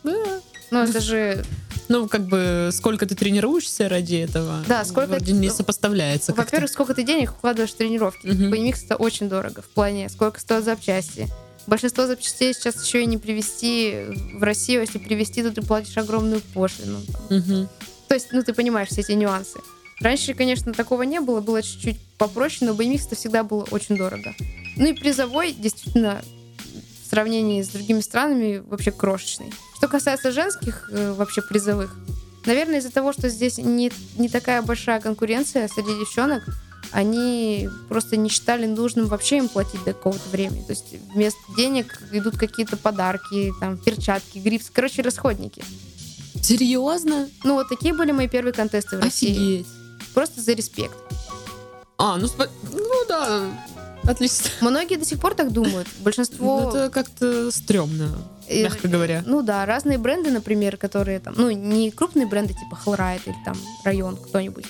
[0.04, 0.42] Да.
[0.72, 1.46] Ну, это же...
[1.92, 4.64] Ну, как бы, сколько ты тренируешься ради этого?
[4.68, 6.34] Да, сколько Вроде не сопоставляется.
[6.34, 8.28] Во-первых, сколько ты денег вкладываешь в тренировки.
[8.28, 8.54] Мгм.
[8.54, 11.28] BMX это очень дорого в плане, сколько стоят запчасти.
[11.68, 14.82] Большинство запчастей сейчас еще и не привезти в Россию.
[14.82, 17.00] Если привезти, то ты платишь огромную пошлину.
[17.30, 17.68] Мгм.
[18.08, 19.60] То есть, ну, ты понимаешь все эти нюансы.
[20.00, 24.34] Раньше, конечно, такого не было, было чуть-чуть попроще, но BMX это всегда было очень дорого.
[24.78, 26.22] Ну и призовой, действительно,
[27.04, 29.52] в сравнении с другими странами, вообще крошечный.
[29.82, 31.96] Что касается женских э, вообще призовых,
[32.46, 36.44] наверное, из-за того, что здесь не, не такая большая конкуренция среди девчонок,
[36.92, 40.62] они просто не считали нужным вообще им платить до какого-то времени.
[40.62, 45.64] То есть вместо денег идут какие-то подарки, там, перчатки, грипс, короче, расходники.
[46.44, 47.28] Серьезно?
[47.44, 49.32] Ну, вот такие были мои первые контесты в России.
[49.32, 49.68] Офигеть.
[50.14, 50.96] Просто за респект.
[51.98, 53.50] А, ну, спа- ну да,
[54.04, 54.52] отлично.
[54.62, 55.88] Многие до сих пор так думают.
[56.02, 56.62] Большинство...
[56.62, 58.10] Ну, Это как-то стрёмно,
[58.64, 59.24] мягко говоря.
[59.26, 63.58] Ну да, разные бренды, например, которые там, ну не крупные бренды типа Hellride или там
[63.84, 64.66] Район, кто-нибудь,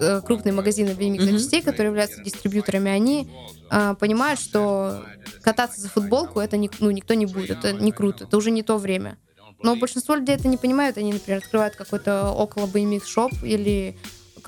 [0.00, 1.24] э, крупные магазины Мгм.
[1.24, 3.28] запчастей, которые являются дистрибьюторами, они
[3.70, 5.04] а, понимают, что
[5.42, 8.62] кататься за футболку это не, ну, никто не будет, это не круто, это уже не
[8.62, 9.18] то время.
[9.62, 13.96] Но большинство людей это не понимают, они, например, открывают какой-то около BMX шоп или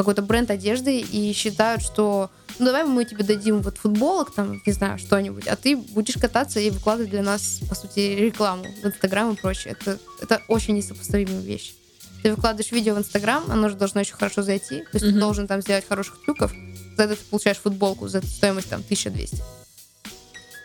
[0.01, 4.73] какой-то бренд одежды и считают, что ну давай мы тебе дадим вот футболок, там, не
[4.73, 9.31] знаю, что-нибудь, а ты будешь кататься и выкладывать для нас, по сути, рекламу в Инстаграм
[9.33, 9.77] и прочее.
[9.79, 11.75] Это, это очень несопоставимые вещи.
[12.23, 15.21] Ты выкладываешь видео в Инстаграм, оно же должно еще хорошо зайти, то есть ты Мгм.
[15.21, 16.53] должен там сделать хороших трюков,
[16.97, 19.43] за это ты получаешь футболку за стоимость там 1200.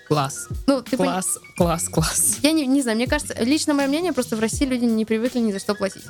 [0.08, 2.38] Класс, Ну, ты класс, класс, класс.
[2.44, 5.40] Я не, не знаю, мне кажется, лично мое мнение, просто в России люди не привыкли
[5.40, 6.04] ни за что платить.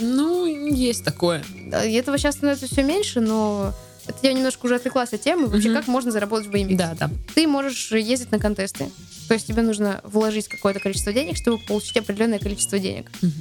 [0.00, 1.42] Ну, есть такое.
[1.86, 3.72] И этого сейчас становится все меньше, но
[4.06, 5.46] это я немножко уже отвлеклась от темы.
[5.46, 5.78] Вообще, Мгм.
[5.78, 6.76] как можно заработать в BMX?
[6.76, 7.10] Да, да.
[7.34, 8.90] Ты можешь ездить на контесты.
[9.28, 13.10] То есть тебе нужно вложить какое-то количество денег, чтобы получить определенное количество денег.
[13.22, 13.32] Мгм.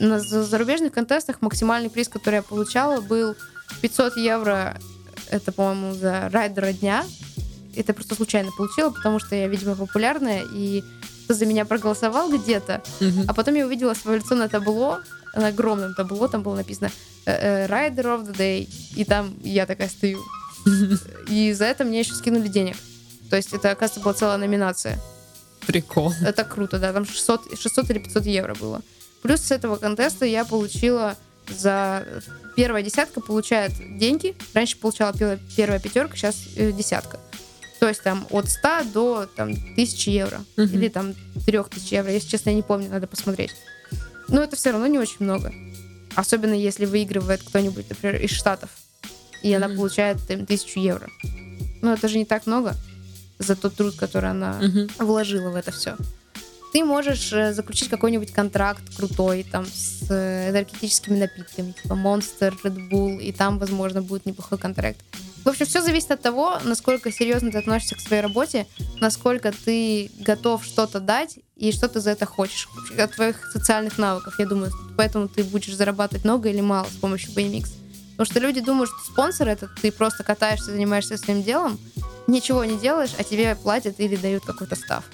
[0.00, 3.34] На за- зарубежных контестах максимальный приз, который я получала, был
[3.80, 4.76] 500 евро.
[5.30, 7.04] Это, по-моему, за райдера дня.
[7.74, 10.82] Это просто случайно получила, потому что я, видимо, популярная, и
[11.24, 12.82] кто за меня проголосовал где-то.
[13.00, 13.24] Мгм.
[13.28, 15.00] А потом я увидела свое лицо на табло,
[15.34, 16.90] на огромном табло, там было написано
[17.26, 18.68] э, э, Rider of the Day.
[18.96, 20.22] И там я такая стою.
[21.28, 22.76] И за это мне еще скинули денег.
[23.30, 24.98] То есть это, оказывается, была целая номинация.
[25.66, 26.12] Прикол.
[26.22, 28.80] Это круто, да, там 600, 600 или 500 евро было.
[29.22, 31.16] Плюс с этого контеста я получила
[31.48, 32.06] за...
[32.56, 34.34] Первая десятка получает деньги.
[34.54, 37.20] Раньше получала пе- первая пятерка, сейчас э, десятка.
[37.80, 40.40] То есть там от 100 до там, 1000 евро.
[40.56, 40.74] Мгм.
[40.74, 41.14] Или там
[41.46, 42.12] 3000 евро.
[42.12, 43.52] Если честно, я не помню, надо посмотреть.
[44.28, 45.52] Но это все равно не очень много.
[46.14, 48.70] Особенно если выигрывает кто-нибудь, например, из Штатов.
[49.42, 51.08] И она получает там, 1000 евро.
[51.80, 52.74] Ну, это же не так много
[53.38, 54.60] за тот труд, который она
[54.98, 55.96] вложила в это все.
[56.72, 62.90] Ты можешь э, заключить какой-нибудь контракт крутой там с э, энергетическими напитками, типа Monster, Red
[62.90, 64.98] Bull, и там, возможно, будет неплохой контракт.
[65.44, 68.66] В общем, все зависит от того, насколько серьезно ты относишься к своей работе,
[69.00, 72.68] насколько ты готов что-то дать и что ты за это хочешь.
[72.98, 74.72] От твоих социальных навыков, я думаю.
[74.96, 77.68] Поэтому ты будешь зарабатывать много или мало с помощью BMX.
[78.12, 81.78] Потому что люди думают, что спонсор это ты просто катаешься, занимаешься своим делом,
[82.26, 85.04] ничего не делаешь, а тебе платят или дают какой-то став.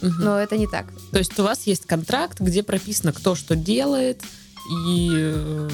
[0.00, 0.24] Мгм.
[0.24, 0.86] Но это не так.
[1.12, 4.22] То есть у вас есть контракт, где прописано, кто что делает,
[4.86, 5.68] и э,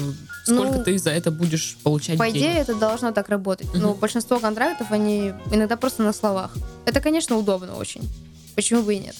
[0.47, 2.37] сколько Ну, ты за это будешь получать По денег.
[2.41, 3.67] идее, это должно так работать.
[3.69, 3.79] Мгм.
[3.79, 6.55] Но большинство контрактов, они иногда просто на словах.
[6.85, 8.07] Это, конечно, удобно очень.
[8.55, 9.15] Почему бы и нет?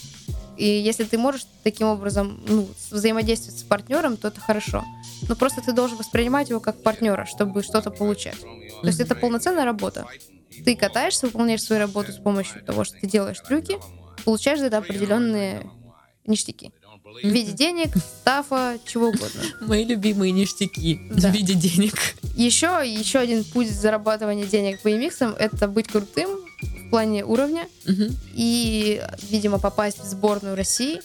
[0.57, 4.83] И если ты можешь таким образом ну, взаимодействовать с партнером, то это хорошо.
[5.27, 8.39] Но просто ты должен воспринимать его как партнера, чтобы что-то получать.
[8.81, 10.07] То есть это полноценная работа.
[10.65, 13.77] Ты катаешься, выполняешь свою работу с помощью того, что ты делаешь трюки,
[14.25, 15.69] получаешь за это определенные
[16.25, 16.71] ништяки.
[17.13, 19.41] В виде денег, стафа, чего угодно.
[19.61, 21.29] Мои любимые ништяки Да.
[21.29, 21.93] в виде денег.
[22.35, 26.29] Еще, еще один путь зарабатывания денег по EMX это быть крутым
[26.61, 28.15] в плане уровня Мгм.
[28.33, 31.01] и, видимо, попасть в сборную России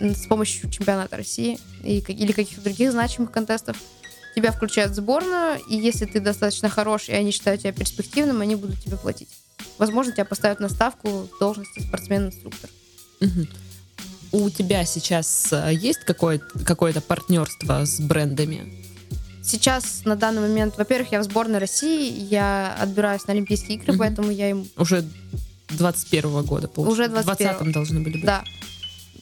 [0.00, 3.76] с помощью чемпионата России и, или каких-то других значимых контестов.
[4.36, 8.54] Тебя включают в сборную, и если ты достаточно хорош, и они считают тебя перспективным, они
[8.54, 9.28] будут тебе платить.
[9.78, 12.70] Возможно, тебя поставят на ставку должности спортсмен-инструктор.
[13.20, 13.48] Мгм.
[14.32, 18.72] У тебя сейчас э, есть какое- какое-то партнерство с брендами?
[19.42, 23.98] Сейчас, на данный момент, во-первых, я в сборной России, я отбираюсь на Олимпийские игры, Мгм.
[24.00, 25.04] поэтому я им Уже
[25.70, 27.02] 21 года, получается.
[27.02, 27.72] Уже В 20 21-го.
[27.72, 28.24] должны были быть.
[28.24, 28.44] Да.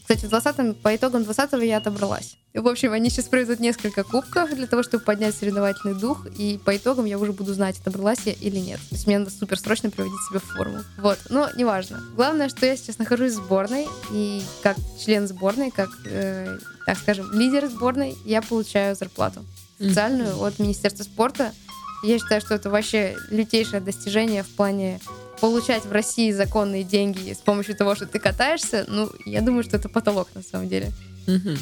[0.06, 2.36] Кстати, в 20 по итогам 20 я отобралась.
[2.54, 6.76] В общем, они сейчас проведут несколько кубков для того, чтобы поднять соревновательный дух, и по
[6.76, 8.78] итогам я уже буду знать, добралась я или нет.
[8.88, 10.78] То есть мне надо супер срочно приводить себя в форму.
[10.98, 12.00] Вот, но неважно.
[12.14, 17.32] Главное, что я сейчас нахожусь в сборной, и как член сборной, как, э, так скажем,
[17.32, 19.44] лидер сборной, я получаю зарплату
[19.80, 21.52] официальную от Министерства спорта.
[22.04, 25.00] Я считаю, что это вообще лютейшее достижение в плане
[25.40, 29.76] получать в России законные деньги с помощью того, что ты катаешься, ну, я думаю, что
[29.76, 30.92] это потолок на самом деле.
[31.26, 31.56] Мгм.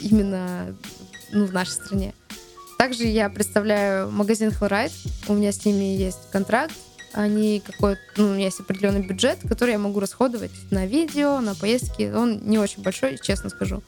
[0.00, 0.76] Именно
[1.32, 2.14] ну, в нашей стране.
[2.78, 4.92] Также я представляю магазин Hellride.
[5.26, 6.74] У меня с ними есть контракт.
[7.12, 11.54] Они какой ну, у меня есть определенный бюджет, который я могу расходовать на видео, на
[11.54, 12.12] поездки.
[12.14, 13.82] Он не очень большой, честно скажу.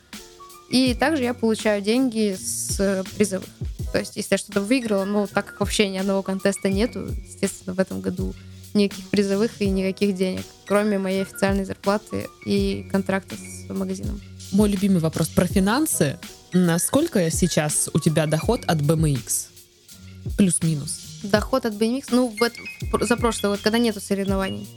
[0.70, 3.48] И также я получаю деньги с призовых.
[3.92, 7.74] То есть, если я что-то выиграла, ну, так как вообще ни одного контеста нету, естественно,
[7.74, 8.34] в этом году
[8.74, 14.20] никаких призовых и никаких денег, кроме моей официальной зарплаты и контракта с магазином.
[14.52, 16.18] Мой любимый вопрос про финансы.
[16.52, 19.46] Насколько сейчас у тебя доход от BMX?
[20.36, 20.98] Плюс-минус.
[21.22, 24.68] Доход от BMX, ну, в эт- за прошлый год, когда нету соревнований.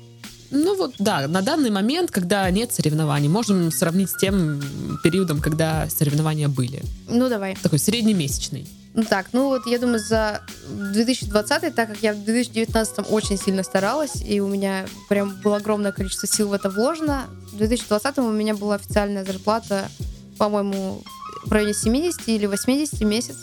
[0.51, 4.61] Ну вот, да, на данный момент, когда нет соревнований, можем сравнить с тем
[5.03, 6.83] периодом, когда соревнования были.
[7.09, 7.55] Ну, давай.
[7.63, 8.67] Такой среднемесячный.
[8.95, 13.63] Ну так, ну вот я думаю, за 2020, так как я в 2019 очень сильно
[13.63, 18.31] старалась, и у меня прям было огромное количество сил в это вложено, в 2020 у
[18.31, 19.89] меня была официальная зарплата,
[20.37, 21.01] по-моему,
[21.43, 23.37] в районе 70 или 80 в месяц.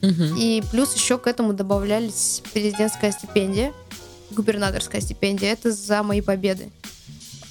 [0.00, 0.36] Мгм.
[0.36, 3.74] И плюс еще к этому добавлялись президентская стипендия,
[4.30, 5.52] губернаторская стипендия.
[5.52, 6.70] Это за мои победы.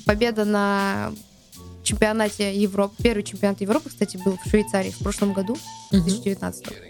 [0.06, 1.12] Победа на
[1.84, 5.58] чемпионате Европы, первый чемпионат Европы, кстати, был в Швейцарии в прошлом году,
[5.92, 6.04] Мгм.
[6.04, 6.89] 2019.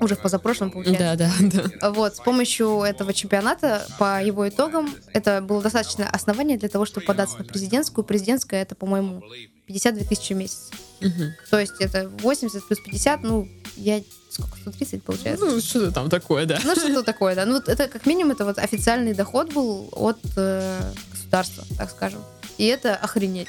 [0.00, 1.16] Уже в позапрошлом, получается.
[1.16, 1.90] Да, да, да.
[1.90, 7.06] Вот, с помощью этого чемпионата, по его итогам, это было достаточное основание для того, чтобы
[7.06, 8.04] податься на президентскую.
[8.04, 9.22] Президентская это, по-моему,
[9.66, 10.70] 52 тысячи в месяц.
[11.00, 11.34] Мгм.
[11.50, 15.44] То есть это 80 плюс 50, ну, я сколько, 130 получается?
[15.44, 16.58] Ну, что там такое, да.
[16.64, 17.44] Ну, что такое, да.
[17.44, 22.20] Ну, вот это как минимум, это вот официальный доход был от э, государства, так скажем.
[22.58, 23.48] И это охренеть.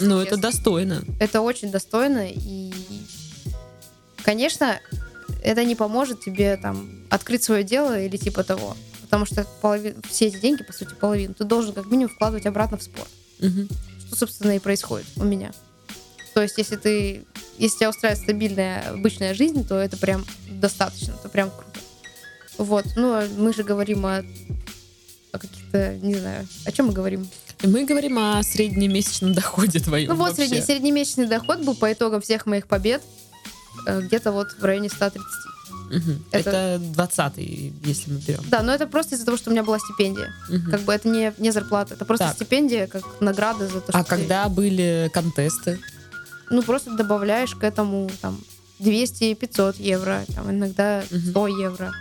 [0.00, 1.02] Ну, это достойно.
[1.20, 2.28] Это очень достойно.
[2.28, 2.72] И,
[4.22, 4.80] конечно,
[5.46, 8.76] это не поможет тебе там открыть свое дело или типа того.
[9.02, 12.76] Потому что полови- все эти деньги, по сути, половину, ты должен как минимум вкладывать обратно
[12.76, 13.08] в спорт.
[13.38, 13.68] Мгм.
[14.06, 15.52] Что, собственно, и происходит у меня.
[16.34, 17.24] То есть, если ты,
[17.58, 21.78] если тебя устраивает стабильная обычная жизнь, то это прям достаточно, это прям круто.
[22.58, 22.84] Вот.
[22.96, 24.24] Ну, а мы же говорим о,
[25.30, 27.28] о каких-то, не знаю, о чем мы говорим?
[27.62, 30.08] Мы говорим о среднемесячном доходе твоем.
[30.08, 30.48] Ну вот вообще.
[30.48, 33.00] средний, среднемесячный доход был по итогам всех моих побед
[33.86, 35.24] где-то вот в районе 130.
[35.90, 36.24] Мгм.
[36.32, 37.38] это- Это 20
[37.84, 38.40] если мы берем.
[38.48, 40.32] Да, но это просто из-за того, что у меня была стипендия.
[40.70, 42.34] Как бы это не, не зарплата, это просто Так.
[42.34, 45.78] стипендия как награда за то, что А ты, когда были контесты?
[46.50, 48.40] ну просто добавляешь к этому там
[48.80, 51.30] 200-500 евро, там иногда Мгм.
[51.30, 51.92] 100 евро.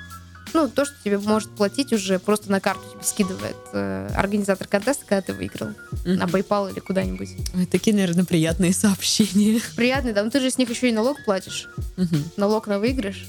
[0.56, 5.04] Ну, то, что тебе может платить уже просто на карту тебе скидывает э, организатор контеста,
[5.06, 5.72] когда ты выиграл.
[6.06, 6.16] Мгм.
[6.16, 7.30] На PayPal или куда-нибудь.
[7.56, 9.60] Ой, такие, наверное, приятные сообщения.
[9.76, 10.24] Приятный, да.
[10.24, 11.68] Ну ты же с них еще и налог платишь.
[11.98, 12.24] Мгм.
[12.38, 13.28] налог на выигрыш.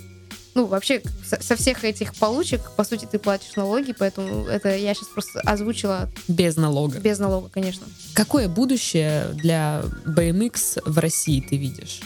[0.55, 4.95] Ну, вообще, со, со всех этих получек, по сути, ты платишь налоги, поэтому это я
[4.95, 6.99] сейчас просто озвучила Без налога.
[6.99, 7.87] без налога, конечно.
[8.15, 12.01] Какое будущее для BMX в России ты видишь?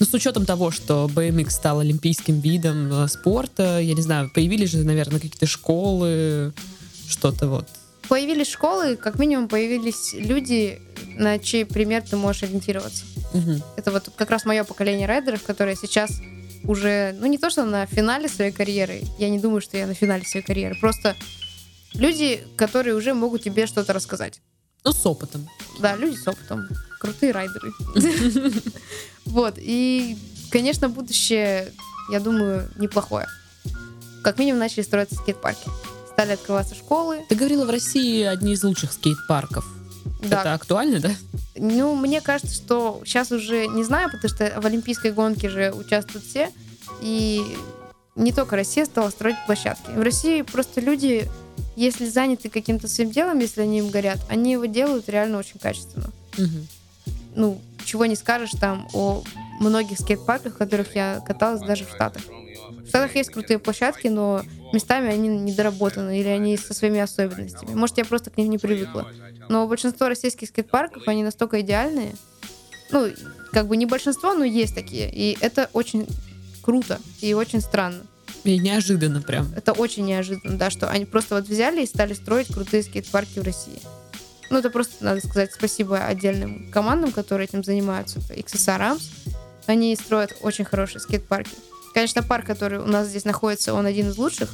[0.00, 4.70] Ну, с учетом того, что BMX стал олимпийским видом э, спорта, я не знаю, появились
[4.70, 6.54] же, наверное, какие-то школы,
[7.06, 7.68] что-то вот.
[8.08, 10.80] Появились школы, как минимум появились люди,
[11.18, 13.04] на чей пример ты можешь ориентироваться.
[13.34, 13.62] Мгм.
[13.76, 16.10] Это вот как раз мое поколение райдеров, которые сейчас
[16.64, 19.92] уже, ну не то, что на финале своей карьеры, я не думаю, что я на
[19.92, 21.14] финале своей карьеры, просто
[21.92, 24.40] люди, которые уже могут тебе что-то рассказать.
[24.82, 25.46] Ну, с опытом.
[25.78, 26.66] Да, люди с опытом.
[27.00, 27.72] Крутые райдеры.
[29.26, 29.54] Вот.
[29.58, 30.16] И,
[30.50, 31.72] конечно, будущее,
[32.10, 33.28] я думаю, неплохое.
[34.24, 35.68] Как минимум начали строиться скейт-парки.
[36.12, 37.24] Стали открываться школы.
[37.28, 39.64] Ты говорила, в России одни из лучших скейт-парков.
[40.22, 40.40] Да.
[40.40, 41.10] Это актуально, да?
[41.54, 46.26] Ну, мне кажется, что сейчас уже не знаю, потому что в Олимпийской гонке же участвуют
[46.26, 46.50] все.
[47.00, 47.56] И
[48.16, 49.90] не только Россия стала строить площадки.
[49.90, 51.28] В России просто люди,
[51.76, 56.10] если заняты каким-то своим делом, если они им горят, они его делают реально очень качественно.
[56.36, 56.66] Мгм.
[57.34, 59.22] Ну, чего не скажешь там о
[59.60, 62.22] многих скейт-парках, в которых я каталась даже в Штатах.
[62.84, 67.74] В Штатах есть крутые площадки, но местами они недоработаны или они со своими особенностями.
[67.74, 69.06] Может, я просто к ним не привыкла.
[69.48, 72.14] Но большинство российских скейт-парков, они настолько идеальные.
[72.90, 73.08] Ну,
[73.52, 75.10] как бы не большинство, но есть такие.
[75.12, 76.06] И это очень
[76.62, 78.02] круто и очень странно.
[78.44, 79.52] И неожиданно прям.
[79.54, 83.42] Это очень неожиданно, да, что они просто вот взяли и стали строить крутые скейт-парки в
[83.42, 83.80] России.
[84.50, 88.18] Ну, это просто надо сказать спасибо отдельным командам, которые этим занимаются.
[88.18, 89.02] Это XSR Arms.
[89.66, 91.54] Они строят очень хорошие скейт-парки.
[91.94, 94.50] Конечно, парк, который у нас здесь находится, он один из лучших.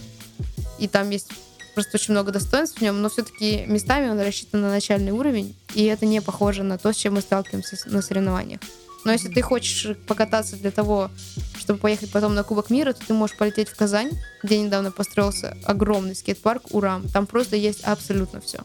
[0.79, 1.31] И там есть
[1.75, 5.85] просто очень много достоинств в нем, но все-таки местами он рассчитан на начальный уровень, и
[5.85, 8.61] это не похоже на то, с чем мы сталкиваемся на соревнованиях.
[9.05, 11.11] Но если ты хочешь покататься для того,
[11.59, 14.11] чтобы поехать потом на Кубок мира, то ты можешь полететь в Казань,
[14.43, 17.09] где недавно построился огромный скейт-парк Урам.
[17.09, 18.61] Там просто есть абсолютно все.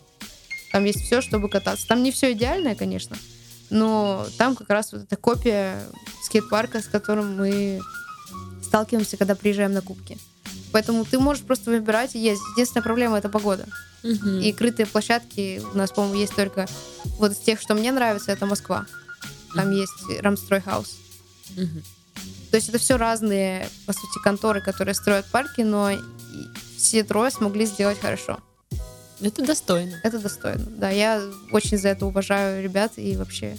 [0.72, 1.88] Там есть все, чтобы кататься.
[1.88, 3.18] Там не все идеальное, конечно,
[3.70, 5.82] но там как раз вот эта копия
[6.24, 7.82] скейт-парка, с которым мы
[8.64, 10.18] сталкиваемся, когда приезжаем на кубки.
[10.72, 12.46] Поэтому ты можешь просто выбирать и ездить.
[12.54, 13.66] Единственная проблема это погода.
[14.04, 14.30] Угу.
[14.42, 16.68] И крытые площадки у нас, по-моему, есть только
[17.18, 18.86] вот из тех, что мне нравится, это Москва.
[19.56, 20.98] Там есть Рамстрой Хаус.
[21.56, 21.84] Мгм.
[22.52, 25.92] То есть это все разные, по сути, конторы, которые строят парки, но
[26.78, 28.40] все трое смогли сделать хорошо.
[29.22, 30.00] Это достойно.
[30.04, 30.66] Это достойно.
[30.78, 33.58] Да, я очень за это уважаю ребят и вообще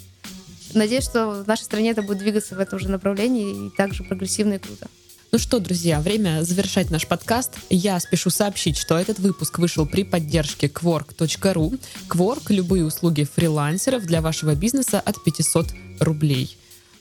[0.75, 4.55] надеюсь, что в нашей стране это будет двигаться в этом же направлении и также прогрессивно
[4.55, 4.89] и круто.
[5.31, 7.53] Ну что, друзья, время завершать наш подкаст.
[7.71, 11.81] Я спешу сообщить, что этот выпуск вышел при поддержке Quark.ru.
[12.09, 15.69] Quark— любые услуги фрилансеров для вашего бизнеса от 500
[16.01, 16.59] рублей.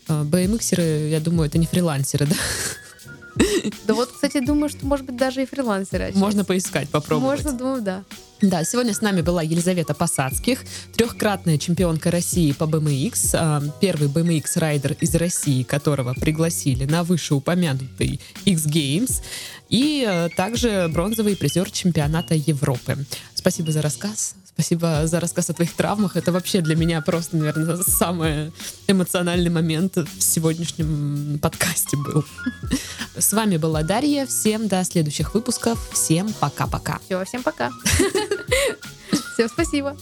[0.07, 2.35] Э, BMX-еры, я думаю, это не фрилансеры, да?
[3.85, 6.11] Да вот, кстати, думаю, что, может быть, даже и фрилансеры.
[6.15, 7.43] Можно поискать, попробовать.
[7.43, 8.03] Можно, думаю, да.
[8.41, 10.63] Да, сегодня с нами была Елизавета Посадских,
[10.95, 19.21] трехкратная чемпионка России по BMX, а, первый BMX-райдер из России, которого пригласили на вышеупомянутый X-Games,
[19.69, 22.97] и э, также бронзовый призер чемпионата Европы.
[23.35, 24.35] Спасибо за рассказ.
[24.61, 26.15] Спасибо за рассказ о твоих травмах.
[26.15, 28.51] Это вообще для меня просто, наверное, самый
[28.85, 32.23] эмоциональный момент в сегодняшнем подкасте был.
[33.17, 34.27] С вами была Дарья.
[34.27, 35.79] Всем до следующих выпусков.
[35.91, 36.99] Всем пока-пока.
[37.05, 37.71] Все, всем пока.
[39.33, 39.97] Всем спасибо.